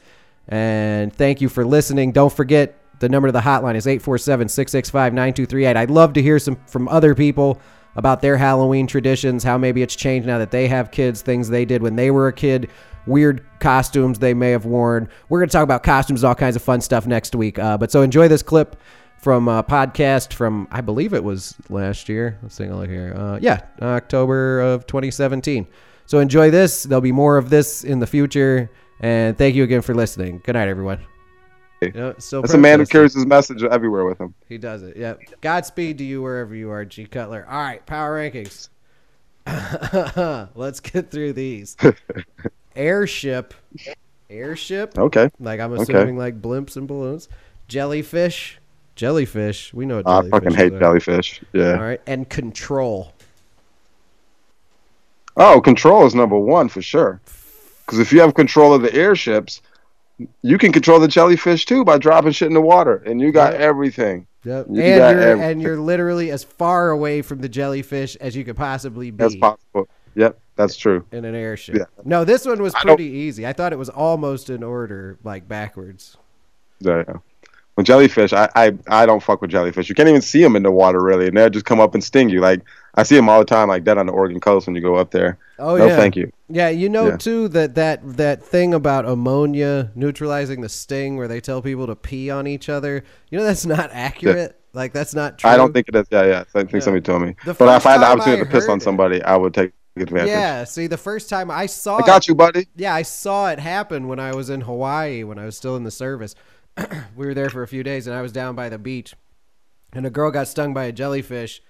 and 0.49 1.13
thank 1.13 1.41
you 1.41 1.49
for 1.49 1.65
listening. 1.65 2.13
Don't 2.13 2.33
forget 2.33 2.77
the 3.01 3.09
number 3.09 3.29
to 3.29 3.33
the 3.33 3.41
hotline 3.41 3.77
is 3.77 3.87
847-665-9238. 3.87 5.77
I'd 5.77 5.91
love 5.91 6.15
to 6.15 6.23
hear 6.23 6.39
some 6.39 6.57
from 6.67 6.89
other 6.89 7.15
people 7.15 7.61
about 7.97 8.23
their 8.23 8.37
Halloween 8.37 8.87
traditions, 8.87 9.43
how 9.45 9.59
maybe 9.59 9.83
it's 9.83 9.97
changed 9.97 10.27
now 10.27 10.39
that 10.39 10.51
they 10.51 10.69
have 10.69 10.91
kids, 10.91 11.23
things 11.23 11.49
they 11.49 11.65
did 11.65 11.83
when 11.83 11.97
they 11.97 12.11
were 12.11 12.29
a 12.29 12.33
kid, 12.33 12.71
weird 13.07 13.45
costumes 13.61 14.19
they 14.19 14.35
may 14.35 14.51
have 14.51 14.65
worn. 14.65 15.09
We're 15.29 15.41
going 15.41 15.49
to 15.49 15.53
talk 15.53 15.65
about 15.65 15.83
costumes, 15.83 16.23
and 16.23 16.29
all 16.29 16.35
kinds 16.35 16.57
of 16.57 16.63
fun 16.63 16.81
stuff 16.81 17.07
next 17.07 17.35
week. 17.35 17.59
Uh, 17.59 17.77
but 17.77 17.91
so 17.91 18.03
enjoy 18.03 18.29
this 18.29 18.43
clip 18.43 18.77
from 19.21 19.49
a 19.49 19.63
podcast 19.63 20.33
from 20.33 20.69
I 20.71 20.81
believe 20.81 21.13
it 21.15 21.23
was 21.25 21.55
last 21.69 22.09
year. 22.09 22.39
Let's 22.43 22.57
take 22.57 22.71
a 22.71 22.75
look 22.75 22.89
here. 22.89 23.15
Uh, 23.17 23.39
yeah, 23.41 23.63
October 23.83 24.61
of 24.61 24.87
2017. 24.87 25.67
So 26.07 26.21
enjoy 26.21 26.51
this. 26.51 26.85
There'll 26.85 27.01
be 27.03 27.13
more 27.13 27.37
of 27.37 27.51
this 27.51 27.85
in 27.85 27.99
the 27.99 28.07
future. 28.07 28.71
And 29.01 29.37
thank 29.39 29.55
you 29.55 29.63
again 29.65 29.83
for 29.83 29.95
listening. 29.95 30.41
Good 30.45 30.55
night, 30.55 30.69
everyone. 30.69 31.01
You 31.81 31.93
know, 31.93 32.15
still 32.19 32.43
That's 32.43 32.55
a 32.55 32.59
man 32.59 32.81
who 32.81 32.87
carries 32.87 33.15
his 33.15 33.27
message 33.27 33.63
everywhere 33.63 34.05
with 34.05 34.21
him. 34.21 34.35
He 34.49 34.59
does 34.59 34.83
it. 34.83 34.97
Yep. 34.97 35.21
Godspeed 35.41 35.99
to 35.99 36.05
you 36.05 36.21
wherever 36.23 36.55
you 36.55 36.71
are, 36.71 36.85
G 36.85 37.07
Cutler. 37.07 37.47
All 37.49 37.61
right, 37.61 37.85
power 37.87 38.19
rankings. 38.19 38.69
Let's 40.57 40.81
get 40.81 41.11
through 41.11 41.35
these. 41.35 41.77
Airship. 42.77 43.55
Airship. 44.29 44.99
Okay. 44.99 45.31
Like 45.39 45.61
I'm 45.61 45.73
Okay. 45.75 45.83
assuming 45.83 46.17
like 46.19 46.41
blimps 46.43 46.77
and 46.77 46.89
balloons. 46.89 47.29
Jellyfish. 47.69 48.58
Jellyfish. 48.99 49.73
We 49.73 49.87
know 49.87 50.03
what 50.03 50.09
I 50.09 50.29
fucking 50.29 50.55
hate 50.55 50.73
are. 50.75 50.79
jellyfish. 50.81 51.41
Yeah. 51.53 51.75
All 51.75 51.83
right. 51.85 52.01
And 52.09 52.29
control. 52.29 53.13
Oh, 55.37 55.61
control 55.61 56.05
is 56.05 56.15
number 56.17 56.37
one 56.37 56.69
for 56.69 56.83
sure. 56.83 57.21
Because 57.87 58.01
if 58.01 58.13
you 58.13 58.21
have 58.21 58.35
control 58.35 58.75
of 58.75 58.83
the 58.83 58.93
airships, 58.93 59.63
you 60.43 60.59
can 60.59 60.73
control 60.73 60.99
the 60.99 61.07
jellyfish 61.09 61.65
too 61.65 61.85
by 61.85 61.97
dropping 61.97 62.33
shit 62.33 62.49
in 62.49 62.55
the 62.55 62.61
water, 62.61 62.97
and 63.07 63.21
you 63.21 63.31
got 63.31 63.53
Yep. 63.53 63.61
everything. 63.63 64.27
Yep. 64.45 64.67
You 64.71 64.83
And 64.83 64.99
got 64.99 65.11
you're 65.11 65.21
every- 65.21 65.45
and 65.45 65.63
you're 65.63 65.79
literally 65.79 66.31
as 66.33 66.43
far 66.43 66.91
away 66.91 67.23
from 67.23 67.39
the 67.41 67.49
jellyfish 67.49 68.17
as 68.17 68.35
you 68.35 68.45
could 68.45 68.57
possibly 68.57 69.13
be 69.13 69.17
That's 69.17 69.37
possible. 69.37 69.89
Yep, 70.17 70.37
that's 70.57 70.77
true. 70.77 71.05
in 71.13 71.25
an 71.25 71.37
airship. 71.37 71.77
Yeah. 71.77 71.85
No, 72.05 72.25
this 72.25 72.45
one 72.45 72.61
was 72.61 72.75
I 72.75 72.81
pretty 72.81 73.05
easy. 73.05 73.47
I 73.47 73.53
thought 73.53 73.73
it 73.73 73.79
was 73.79 73.89
almost 73.91 74.51
in 74.51 74.65
order, 74.65 75.19
like 75.23 75.47
backwards. 75.47 76.17
Yeah. 76.81 77.05
Yeah. 77.79 77.85
Jellyfish, 77.85 78.33
I, 78.33 78.49
I 78.55 78.73
I 78.89 79.07
don't 79.07 79.23
fuck 79.23 79.41
with 79.41 79.51
jellyfish. 79.51 79.89
You 79.89 79.95
can't 79.95 80.09
even 80.09 80.23
see 80.23 80.43
them 80.43 80.57
in 80.57 80.63
the 80.63 80.71
water 80.71 81.03
really, 81.03 81.29
and 81.29 81.37
they'll 81.37 81.51
just 81.51 81.65
come 81.65 81.81
up 81.81 81.95
and 81.95 82.03
sting 82.03 82.29
you. 82.29 82.41
Like 82.41 82.63
I 82.95 83.03
see 83.03 83.17
them 83.17 83.29
all 83.29 83.39
the 83.39 83.45
time, 83.45 83.69
like 83.69 83.85
dead 83.85 83.99
on 83.99 84.07
the 84.07 84.13
Oregon 84.13 84.41
coast 84.41 84.67
when 84.67 84.75
you 84.77 84.83
go 84.83 84.97
up 84.97 85.11
there. 85.11 85.39
Oh 85.59 85.77
no, 85.77 85.87
yeah. 85.87 85.97
thank 85.97 86.17
you. 86.17 86.33
Yeah, 86.49 86.69
you 86.69 86.89
know 86.89 87.09
Yeah. 87.09 87.17
too 87.17 87.49
that 87.49 87.75
that 87.77 88.17
that 88.17 88.43
thing 88.43 88.75
about 88.75 89.05
ammonia 89.05 89.91
neutralizing 89.95 90.61
the 90.61 90.69
sting, 90.69 91.17
where 91.17 91.29
they 91.29 91.41
tell 91.41 91.63
people 91.63 91.87
to 91.87 91.97
pee 91.97 92.31
on 92.31 92.47
each 92.47 92.69
other. 92.69 93.05
You 93.31 93.39
know 93.39 93.45
that's 93.45 93.67
not 93.67 93.91
accurate. 93.93 94.61
Like 94.73 94.93
that's 94.93 95.15
not 95.15 95.39
true. 95.39 95.51
I 95.51 95.57
don't 95.57 95.73
think 95.73 95.89
it 95.89 95.95
is. 95.97 96.07
Yeah, 96.11 96.25
yeah. 96.25 96.41
I 96.41 96.45
think 96.45 96.73
Yeah. 96.73 96.81
somebody 96.81 97.03
told 97.03 97.23
me. 97.23 97.37
The 97.45 97.55
but 97.55 97.75
if 97.77 97.87
I 97.87 97.93
had 97.93 98.01
the 98.03 98.07
opportunity 98.07 98.45
to 98.45 98.51
piss 98.51 98.69
on 98.69 98.79
it- 98.79 98.83
somebody, 98.83 99.23
I 99.23 99.37
would 99.37 99.55
take 99.55 99.73
advantage. 99.97 100.29
Yeah. 100.29 100.65
See, 100.65 100.87
the 100.87 100.97
first 100.97 101.29
time 101.29 101.51
I 101.51 101.67
saw 101.67 101.97
I 101.99 102.07
got 102.07 102.29
you, 102.29 102.35
buddy. 102.35 102.67
Yeah, 102.77 102.95
I 102.95 103.03
saw 103.03 103.51
it 103.51 103.59
happen 103.59 104.07
when 104.09 104.21
I 104.21 104.35
was 104.35 104.51
in 104.51 104.61
Hawaii 104.61 105.25
when 105.25 105.39
I 105.39 105.45
was 105.45 105.57
still 105.57 105.75
in 105.77 105.85
the 105.85 105.91
service. 105.91 106.35
we 107.17 107.27
were 107.27 107.35
there 107.35 107.51
for 107.51 107.63
a 107.63 107.69
few 107.69 107.83
days 107.83 108.07
and 108.07 108.17
I 108.17 108.23
was 108.23 108.33
down 108.33 108.55
by 108.55 108.69
the 108.69 108.79
beach 108.79 109.15
and 109.93 110.07
a 110.07 110.11
girl 110.11 110.31
got 110.31 110.49
stung 110.49 110.75
by 110.75 110.85
a 110.85 110.93
jellyfish 110.93 111.63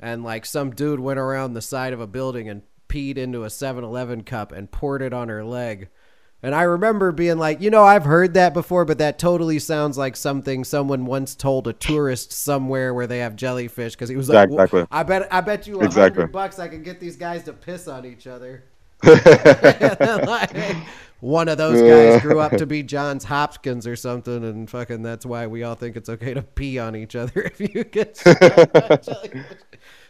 and 0.00 0.24
like 0.24 0.44
some 0.44 0.70
dude 0.70 1.00
went 1.00 1.18
around 1.20 1.54
the 1.54 1.62
side 1.62 1.92
of 1.92 2.00
a 2.00 2.06
building 2.06 2.48
and 2.48 2.62
peed 2.88 3.16
into 3.16 3.44
a 3.44 3.48
7-Eleven 3.48 4.22
cup 4.24 4.52
and 4.52 4.70
poured 4.70 5.00
it 5.02 5.12
on 5.12 5.28
her 5.28 5.44
leg. 5.44 5.88
And 6.44 6.56
I 6.56 6.62
remember 6.62 7.12
being 7.12 7.38
like, 7.38 7.60
you 7.60 7.70
know, 7.70 7.84
I've 7.84 8.04
heard 8.04 8.34
that 8.34 8.52
before, 8.52 8.84
but 8.84 8.98
that 8.98 9.16
totally 9.16 9.60
sounds 9.60 9.96
like 9.96 10.16
something 10.16 10.64
someone 10.64 11.06
once 11.06 11.36
told 11.36 11.68
a 11.68 11.72
tourist 11.72 12.32
somewhere 12.32 12.92
where 12.92 13.06
they 13.06 13.18
have 13.20 13.36
jellyfish 13.36 13.92
because 13.94 14.08
he 14.08 14.16
was 14.16 14.28
like, 14.28 14.48
exactly. 14.50 14.84
I 14.90 15.04
bet 15.04 15.32
I 15.32 15.40
bet 15.40 15.68
you 15.68 15.80
a 15.80 15.84
Exactly. 15.84 16.22
hundred 16.22 16.32
bucks 16.32 16.58
I 16.58 16.66
can 16.66 16.82
get 16.82 16.98
these 16.98 17.14
guys 17.16 17.44
to 17.44 17.52
piss 17.52 17.86
on 17.86 18.04
each 18.04 18.26
other. 18.26 18.64
Like, 20.00 20.76
one 21.22 21.48
of 21.48 21.56
those 21.56 21.80
guys 21.80 22.20
grew 22.20 22.40
up 22.40 22.50
to 22.56 22.66
be 22.66 22.82
Johns 22.82 23.22
Hopkins 23.22 23.86
or 23.86 23.94
something, 23.94 24.42
and 24.42 24.68
fucking 24.68 25.02
that's 25.02 25.24
why 25.24 25.46
we 25.46 25.62
all 25.62 25.76
think 25.76 25.94
it's 25.94 26.08
okay 26.08 26.34
to 26.34 26.42
pee 26.42 26.80
on 26.80 26.96
each 26.96 27.14
other 27.14 27.42
if 27.58 27.60
you 27.60 27.84
get. 27.84 28.16
stung 28.16 28.34
by 28.40 28.96
jellyfish. 28.96 29.46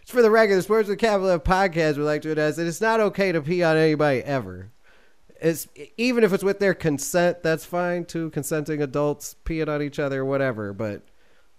It's 0.00 0.10
for 0.10 0.22
the 0.22 0.30
record, 0.30 0.56
the 0.56 0.62
Sports 0.62 0.88
with 0.88 0.98
Capital 0.98 1.28
F 1.28 1.44
podcast 1.44 1.98
would 1.98 2.06
like 2.06 2.22
to 2.22 2.32
announce 2.32 2.56
that 2.56 2.66
it's 2.66 2.80
not 2.80 2.98
okay 3.00 3.30
to 3.30 3.42
pee 3.42 3.62
on 3.62 3.76
anybody 3.76 4.20
ever. 4.20 4.72
It's 5.38 5.68
even 5.98 6.24
if 6.24 6.32
it's 6.32 6.42
with 6.42 6.60
their 6.60 6.72
consent, 6.72 7.42
that's 7.42 7.66
fine 7.66 8.06
too. 8.06 8.30
Consenting 8.30 8.80
adults 8.80 9.36
peeing 9.44 9.68
on 9.68 9.82
each 9.82 9.98
other, 9.98 10.24
whatever. 10.24 10.72
But 10.72 11.02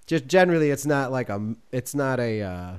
just 0.07 0.25
generally, 0.25 0.71
it's 0.71 0.87
not 0.87 1.11
like 1.11 1.29
a. 1.29 1.53
It's 1.71 1.93
not 1.93 2.19
a. 2.19 2.41
Uh, 2.41 2.73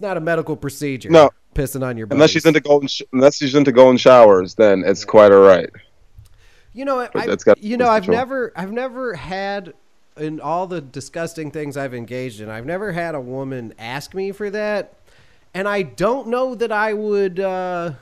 it's 0.00 0.02
not 0.02 0.16
a 0.16 0.20
medical 0.20 0.56
procedure. 0.56 1.10
No. 1.10 1.28
pissing 1.54 1.84
on 1.84 1.98
your. 1.98 2.06
unless 2.06 2.30
buddies. 2.30 2.32
she's 2.32 2.46
into 2.46 2.60
golden, 2.60 2.88
sh- 2.88 3.02
unless 3.12 3.36
she's 3.36 3.54
into 3.54 3.70
golden 3.70 3.98
showers, 3.98 4.54
then 4.54 4.82
it's 4.82 5.04
quite 5.04 5.30
all 5.30 5.42
right. 5.42 5.68
You 6.72 6.86
know, 6.86 7.06
I, 7.14 7.26
that's 7.26 7.44
got 7.44 7.62
you 7.62 7.76
know, 7.76 7.86
I've 7.86 8.04
control. 8.04 8.16
never, 8.16 8.52
I've 8.56 8.72
never 8.72 9.12
had 9.12 9.74
in 10.16 10.40
all 10.40 10.66
the 10.66 10.80
disgusting 10.80 11.50
things 11.50 11.76
I've 11.76 11.92
engaged 11.92 12.40
in. 12.40 12.48
I've 12.48 12.64
never 12.64 12.92
had 12.92 13.14
a 13.14 13.20
woman 13.20 13.74
ask 13.78 14.14
me 14.14 14.32
for 14.32 14.48
that, 14.48 14.94
and 15.52 15.68
I 15.68 15.82
don't 15.82 16.28
know 16.28 16.54
that 16.54 16.72
I 16.72 16.94
would. 16.94 17.38
uh 17.38 17.92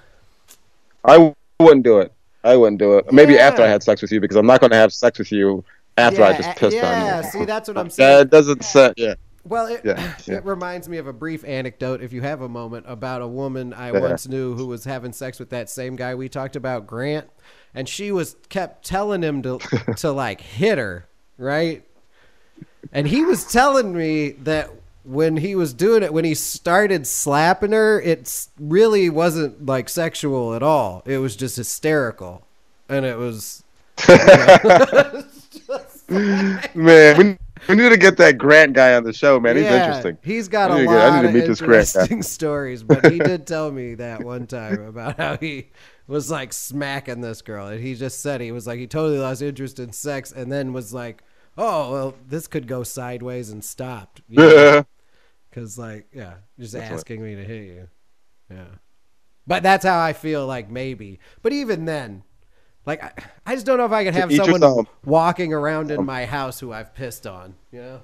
I 1.05 1.35
wouldn't 1.59 1.83
do 1.83 1.99
it. 1.99 2.13
I 2.45 2.57
wouldn't 2.57 2.79
do 2.79 2.99
it. 2.99 3.13
Maybe 3.13 3.41
after 3.41 3.63
I 3.63 3.67
had 3.67 3.83
sex 3.83 4.03
with 4.03 4.13
you, 4.13 4.21
because 4.21 4.37
I'm 4.37 4.47
not 4.47 4.61
going 4.61 4.71
to 4.71 4.77
have 4.77 4.93
sex 4.93 5.19
with 5.19 5.33
you 5.33 5.65
after 5.97 6.23
I 6.23 6.37
just 6.37 6.57
pissed 6.57 6.77
yeah, 6.77 6.93
on 6.93 7.01
you. 7.01 7.07
Yeah, 7.07 7.23
see, 7.23 7.45
that's 7.45 7.67
what 7.67 7.77
I'm 7.77 7.91
saying. 7.91 8.19
That 8.19 8.31
doesn't 8.31 8.63
set. 8.63 8.95
Yeah. 8.97 9.15
Well, 9.49 9.67
it, 9.67 9.81
Yeah, 9.85 10.15
yeah. 10.27 10.37
it 10.37 10.45
reminds 10.45 10.89
me 10.89 10.99
of 10.99 11.07
a 11.07 11.13
brief 11.13 11.45
anecdote, 11.45 12.03
if 12.03 12.13
you 12.13 12.23
have 12.23 12.41
a 12.43 12.49
moment, 12.49 12.87
about 12.89 13.23
a 13.23 13.27
woman 13.27 13.73
I 13.73 13.93
Yeah. 13.93 14.01
once 14.01 14.29
knew 14.29 14.55
who 14.55 14.67
was 14.67 14.85
having 14.85 15.13
sex 15.13 15.39
with 15.39 15.51
that 15.51 15.71
same 15.71 15.97
guy 15.97 16.15
we 16.15 16.29
talked 16.29 16.57
about, 16.57 16.87
Grant, 16.87 17.29
and 17.75 17.89
she 17.89 18.13
was 18.13 18.37
kept 18.49 18.85
telling 18.85 19.23
him 19.23 19.43
to 19.43 19.59
to 19.97 20.11
like 20.13 20.41
hit 20.41 20.79
her, 20.79 21.07
right? 21.39 21.83
And 22.93 23.07
he 23.09 23.25
was 23.25 23.45
telling 23.51 23.95
me 23.97 24.31
that 24.31 24.71
when 25.05 25.37
he 25.39 25.55
was 25.55 25.73
doing 25.73 26.03
it, 26.03 26.13
when 26.13 26.25
he 26.25 26.35
started 26.35 27.07
slapping 27.07 27.73
her, 27.73 28.01
it 28.01 28.47
really 28.59 29.09
wasn't 29.11 29.65
like 29.67 29.89
sexual 29.89 30.55
at 30.55 30.63
all. 30.63 31.03
It 31.07 31.19
was 31.19 31.35
just 31.37 31.57
hysterical, 31.57 32.47
and 32.89 33.05
it 33.07 33.17
was. 33.19 33.63
Man, 36.75 37.17
we, 37.19 37.39
we 37.69 37.75
need 37.77 37.89
to 37.89 37.97
get 37.97 38.17
that 38.19 38.39
Grant 38.39 38.73
guy 38.75 38.95
on 38.95 39.05
the 39.05 39.13
show, 39.13 39.41
man. 39.41 39.57
He's 39.57 39.65
Yeah, 39.65 39.87
interesting. 39.87 40.19
He's 40.23 40.49
got 40.49 40.71
a 40.71 40.85
get- 40.85 40.87
lot 40.87 41.25
of 41.25 41.33
meet 41.33 41.47
this 41.47 41.61
Grant 41.61 41.87
interesting 41.89 42.23
stories, 42.23 42.83
but 42.83 43.11
he 43.11 43.19
did 43.19 43.47
tell 43.47 43.71
me 43.71 43.95
that 43.95 44.23
one 44.25 44.47
time 44.47 44.83
about 44.83 45.17
how 45.17 45.37
he 45.39 45.71
was 46.07 46.31
like 46.31 46.53
smacking 46.53 47.21
this 47.21 47.43
girl, 47.43 47.67
and 47.69 47.83
he 47.83 47.95
just 47.95 48.21
said 48.21 48.41
he 48.41 48.53
was 48.53 48.67
like 48.67 48.79
he 48.79 48.87
totally 48.87 49.19
lost 49.19 49.43
interest 49.43 49.79
in 49.79 49.93
sex, 49.93 50.33
and 50.33 50.51
then 50.51 50.73
was 50.73 50.93
like, 50.95 51.23
"Oh, 51.57 51.93
well, 51.93 52.15
this 52.27 52.47
could 52.47 52.67
go 52.67 52.83
sideways," 52.83 53.51
and 53.51 53.65
stopped. 53.65 54.23
Yeah. 54.29 54.83
Because 55.51 55.79
like, 55.79 56.07
yeah, 56.13 56.35
just 56.61 56.75
That's 56.75 56.91
asking 56.93 57.23
me 57.23 57.35
to 57.35 57.43
hit 57.43 57.65
you, 57.67 57.89
yeah. 58.51 58.67
But 59.47 59.63
that's 59.63 59.85
how 59.85 59.99
I 59.99 60.13
feel 60.13 60.47
like 60.47 60.71
maybe. 60.71 61.21
But 61.41 61.55
even 61.55 61.87
then, 61.87 62.23
like 62.89 63.05
I, 63.05 63.13
I 63.47 63.55
just 63.55 63.67
don't 63.67 63.79
know 63.79 63.85
if 63.85 63.93
I 63.93 64.03
could 64.05 64.15
have 64.15 64.33
someone 64.33 64.63
um, 64.65 64.89
walking 65.05 65.53
around 65.53 65.91
in 65.91 65.99
um, 66.01 66.07
my 66.07 66.25
house 66.25 66.59
who 66.59 66.73
I've 66.73 66.95
pissed 66.95 67.27
on. 67.27 67.55
You 67.71 67.81
know. 67.83 68.01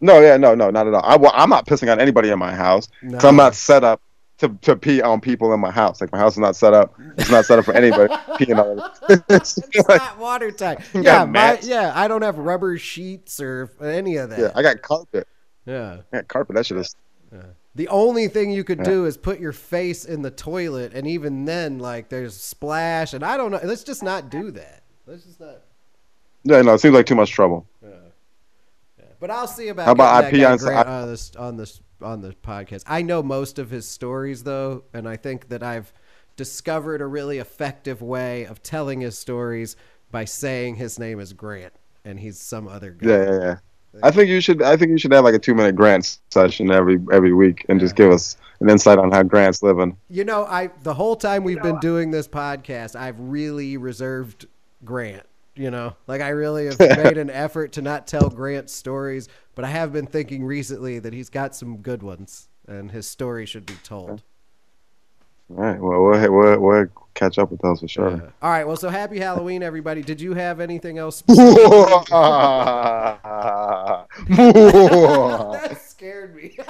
No, 0.00 0.20
yeah, 0.20 0.36
no, 0.36 0.54
no, 0.54 0.70
not 0.70 0.86
at 0.86 0.94
all. 0.94 1.02
I, 1.04 1.16
well, 1.16 1.32
I'm 1.34 1.48
not 1.50 1.66
pissing 1.66 1.90
on 1.90 1.98
anybody 2.00 2.28
in 2.30 2.38
my 2.38 2.54
house. 2.54 2.88
'cause 3.10 3.24
I'm 3.24 3.36
not 3.36 3.54
set 3.54 3.82
up 3.84 4.00
to, 4.38 4.48
to 4.62 4.76
pee 4.76 5.02
on 5.02 5.20
people 5.20 5.52
in 5.52 5.60
my 5.60 5.70
house. 5.70 6.00
Like 6.00 6.12
my 6.12 6.18
house 6.18 6.32
is 6.34 6.38
not 6.38 6.54
set 6.56 6.72
up. 6.74 6.94
It's 7.16 7.30
not 7.30 7.44
set 7.46 7.58
up 7.58 7.64
for 7.64 7.74
anybody 7.74 8.12
peeing 8.38 8.58
on 8.58 8.78
it. 9.08 9.22
It's 9.28 9.58
like- 9.88 10.00
not 10.00 10.18
watertight. 10.18 10.80
Yeah, 10.94 11.24
my, 11.24 11.58
yeah. 11.62 11.92
I 11.94 12.06
don't 12.06 12.22
have 12.22 12.38
rubber 12.38 12.76
sheets 12.78 13.40
or 13.40 13.70
any 13.82 14.16
of 14.16 14.30
that. 14.30 14.38
yeah, 14.38 14.52
I 14.54 14.62
got 14.62 14.82
carpet. 14.82 15.26
Yeah. 15.66 15.98
I 16.12 16.16
got 16.18 16.28
carpet. 16.28 16.54
That 16.54 16.66
shit 16.66 16.78
is. 16.78 16.94
The 17.78 17.86
only 17.88 18.26
thing 18.26 18.50
you 18.50 18.64
could 18.64 18.78
Yeah. 18.78 18.84
do 18.84 19.04
is 19.06 19.16
put 19.16 19.38
your 19.38 19.52
face 19.52 20.04
in 20.04 20.22
the 20.22 20.32
toilet, 20.32 20.92
and 20.94 21.06
even 21.06 21.44
then, 21.44 21.78
like, 21.78 22.08
there's 22.08 22.34
splash, 22.34 23.14
and 23.14 23.24
I 23.24 23.36
don't 23.36 23.52
know. 23.52 23.60
Let's 23.62 23.84
just 23.84 24.02
not 24.02 24.30
do 24.30 24.50
that. 24.50 24.82
Let's 25.06 25.22
just 25.22 25.38
not. 25.38 25.62
Yeah, 26.42 26.60
no, 26.62 26.74
it 26.74 26.80
seems 26.80 26.94
like 26.94 27.06
too 27.06 27.14
much 27.14 27.30
trouble. 27.30 27.66
yeah 27.80 27.90
But 29.20 29.30
I'll 29.30 29.46
see 29.46 29.68
about 29.68 29.86
How 29.86 29.92
about 29.92 30.24
I 30.24 30.30
pee 30.30 30.44
on- 30.44 30.58
Grant 30.58 30.88
on 30.88 31.08
this 31.08 31.36
on 31.36 31.56
this 31.56 31.80
on 32.02 32.20
the 32.20 32.30
podcast. 32.34 32.82
I 32.88 33.02
know 33.02 33.22
most 33.22 33.60
of 33.60 33.70
his 33.70 33.86
stories 33.88 34.42
though, 34.42 34.82
and 34.92 35.08
I 35.08 35.16
think 35.16 35.48
that 35.48 35.62
I've 35.62 35.92
discovered 36.36 37.00
a 37.00 37.06
really 37.06 37.38
effective 37.38 38.02
way 38.02 38.44
of 38.44 38.60
telling 38.62 39.00
his 39.02 39.16
stories 39.18 39.76
by 40.10 40.24
saying 40.24 40.76
his 40.76 40.98
name 40.98 41.18
is 41.20 41.32
Grant 41.32 41.72
and 42.04 42.18
he's 42.20 42.40
some 42.40 42.66
other 42.68 42.90
guy. 42.90 43.08
Yeah, 43.08 43.22
yeah, 43.24 43.40
yeah. 43.40 43.56
I 44.02 44.10
think 44.10 44.28
you 44.28 44.40
should. 44.40 44.62
I 44.62 44.76
think 44.76 44.90
you 44.90 44.98
should 44.98 45.12
have 45.12 45.24
like 45.24 45.34
a 45.34 45.38
two 45.38 45.54
minute 45.54 45.74
Grant 45.74 46.18
session 46.30 46.70
every 46.70 46.98
every 47.12 47.32
week 47.32 47.64
and 47.68 47.80
just 47.80 47.96
give 47.96 48.10
us 48.10 48.36
an 48.60 48.68
insight 48.70 48.98
on 48.98 49.10
how 49.10 49.22
Grant's 49.22 49.62
living. 49.62 49.96
You 50.08 50.24
know, 50.24 50.44
I 50.44 50.70
the 50.82 50.94
whole 50.94 51.16
time 51.16 51.44
we've 51.44 51.62
been 51.62 51.78
doing 51.80 52.10
this 52.10 52.28
podcast, 52.28 52.96
I've 52.96 53.18
really 53.18 53.76
reserved 53.76 54.46
Grant. 54.84 55.24
You 55.54 55.70
know, 55.70 55.96
like 56.06 56.20
I 56.20 56.28
really 56.28 56.66
have 56.66 56.78
made 56.80 57.18
an 57.18 57.30
effort 57.30 57.72
to 57.72 57.82
not 57.82 58.06
tell 58.06 58.28
Grant 58.28 58.70
stories, 58.70 59.28
but 59.54 59.64
I 59.64 59.68
have 59.68 59.92
been 59.92 60.06
thinking 60.06 60.44
recently 60.44 61.00
that 61.00 61.12
he's 61.12 61.30
got 61.30 61.56
some 61.56 61.78
good 61.78 62.02
ones, 62.02 62.48
and 62.66 62.90
his 62.90 63.08
story 63.08 63.46
should 63.46 63.66
be 63.66 63.74
told. 63.82 64.22
All 65.50 65.56
right. 65.56 65.80
Well, 65.80 66.02
we'll 66.02 66.32
we'll, 66.32 66.60
we'll 66.60 66.88
catch 67.18 67.38
up 67.38 67.50
with 67.50 67.60
those 67.60 67.80
for 67.80 67.88
sure. 67.88 68.06
Uh, 68.06 68.30
all 68.40 68.50
right, 68.50 68.64
well, 68.66 68.76
so 68.76 68.88
happy 68.88 69.18
Halloween, 69.18 69.62
everybody. 69.62 70.02
Did 70.02 70.20
you 70.20 70.34
have 70.34 70.60
anything 70.60 70.98
else? 70.98 71.22
that 71.26 71.38
scared 75.84 76.36
me. 76.36 76.56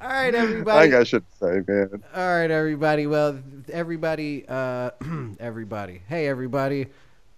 all 0.00 0.08
right, 0.08 0.34
everybody. 0.34 0.78
I 0.78 0.82
think 0.82 0.94
I 0.94 1.04
should 1.04 1.24
say, 1.38 1.62
man. 1.66 2.02
All 2.14 2.28
right, 2.28 2.50
everybody. 2.50 3.06
Well, 3.06 3.38
everybody, 3.72 4.44
uh, 4.48 4.90
everybody. 5.40 6.02
Hey, 6.08 6.26
everybody. 6.26 6.88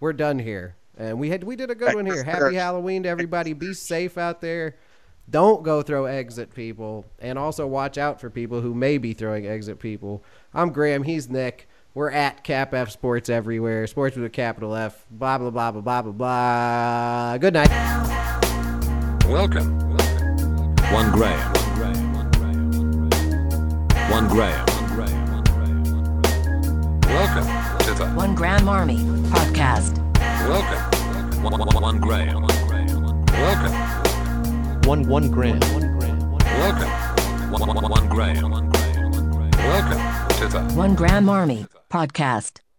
We're 0.00 0.14
done 0.14 0.38
here, 0.38 0.74
and 0.96 1.20
we 1.20 1.28
had 1.28 1.44
we 1.44 1.54
did 1.54 1.70
a 1.70 1.74
good 1.74 1.94
one 1.94 2.06
here. 2.06 2.24
Happy 2.24 2.54
Halloween 2.54 3.02
to 3.02 3.10
everybody. 3.10 3.52
Be 3.52 3.74
safe 3.74 4.16
out 4.16 4.40
there. 4.40 4.76
Don't 5.30 5.62
go 5.62 5.82
throw 5.82 6.04
eggs 6.06 6.38
at 6.38 6.52
people, 6.52 7.06
and 7.18 7.38
also 7.38 7.66
watch 7.66 7.96
out 7.96 8.20
for 8.20 8.28
people 8.28 8.60
who 8.60 8.74
may 8.74 8.98
be 8.98 9.12
throwing 9.12 9.46
eggs 9.46 9.68
at 9.68 9.78
people. 9.78 10.24
I'm 10.52 10.72
Graham. 10.72 11.04
He's 11.04 11.30
Nick. 11.30 11.68
We're 11.94 12.10
at 12.10 12.42
Cap 12.42 12.74
F 12.74 12.90
Sports 12.90 13.28
everywhere. 13.30 13.86
Sports 13.86 14.16
with 14.16 14.24
a 14.24 14.30
capital 14.30 14.74
F. 14.74 15.06
Blah 15.10 15.38
blah 15.38 15.50
blah 15.50 15.70
blah 15.70 15.80
blah 15.80 16.02
blah 16.02 16.12
blah. 16.12 17.38
Good 17.38 17.54
night. 17.54 17.70
Welcome. 19.26 19.78
One 20.92 21.12
gram. 21.12 21.52
One 24.10 24.28
gram. 24.28 24.66
Welcome 27.06 27.44
to 27.86 27.94
the 27.94 28.06
One 28.14 28.34
Gram 28.34 28.68
Army 28.68 28.98
Podcast. 29.30 29.98
Welcome. 30.48 31.42
One, 31.42 31.58
one, 31.58 31.82
one 31.82 32.00
gram. 32.00 32.42
Welcome. 33.32 33.81
One 34.84 35.06
one 35.08 35.30
gram. 35.30 35.60
Welcome. 35.60 36.90
One, 37.52 37.68
one, 37.68 37.88
one 37.88 38.08
gram. 38.08 38.50
Welcome 39.52 40.36
to 40.38 40.48
the 40.48 40.72
One 40.74 40.96
Gram 40.96 41.28
Army 41.28 41.66
Podcast. 41.88 42.62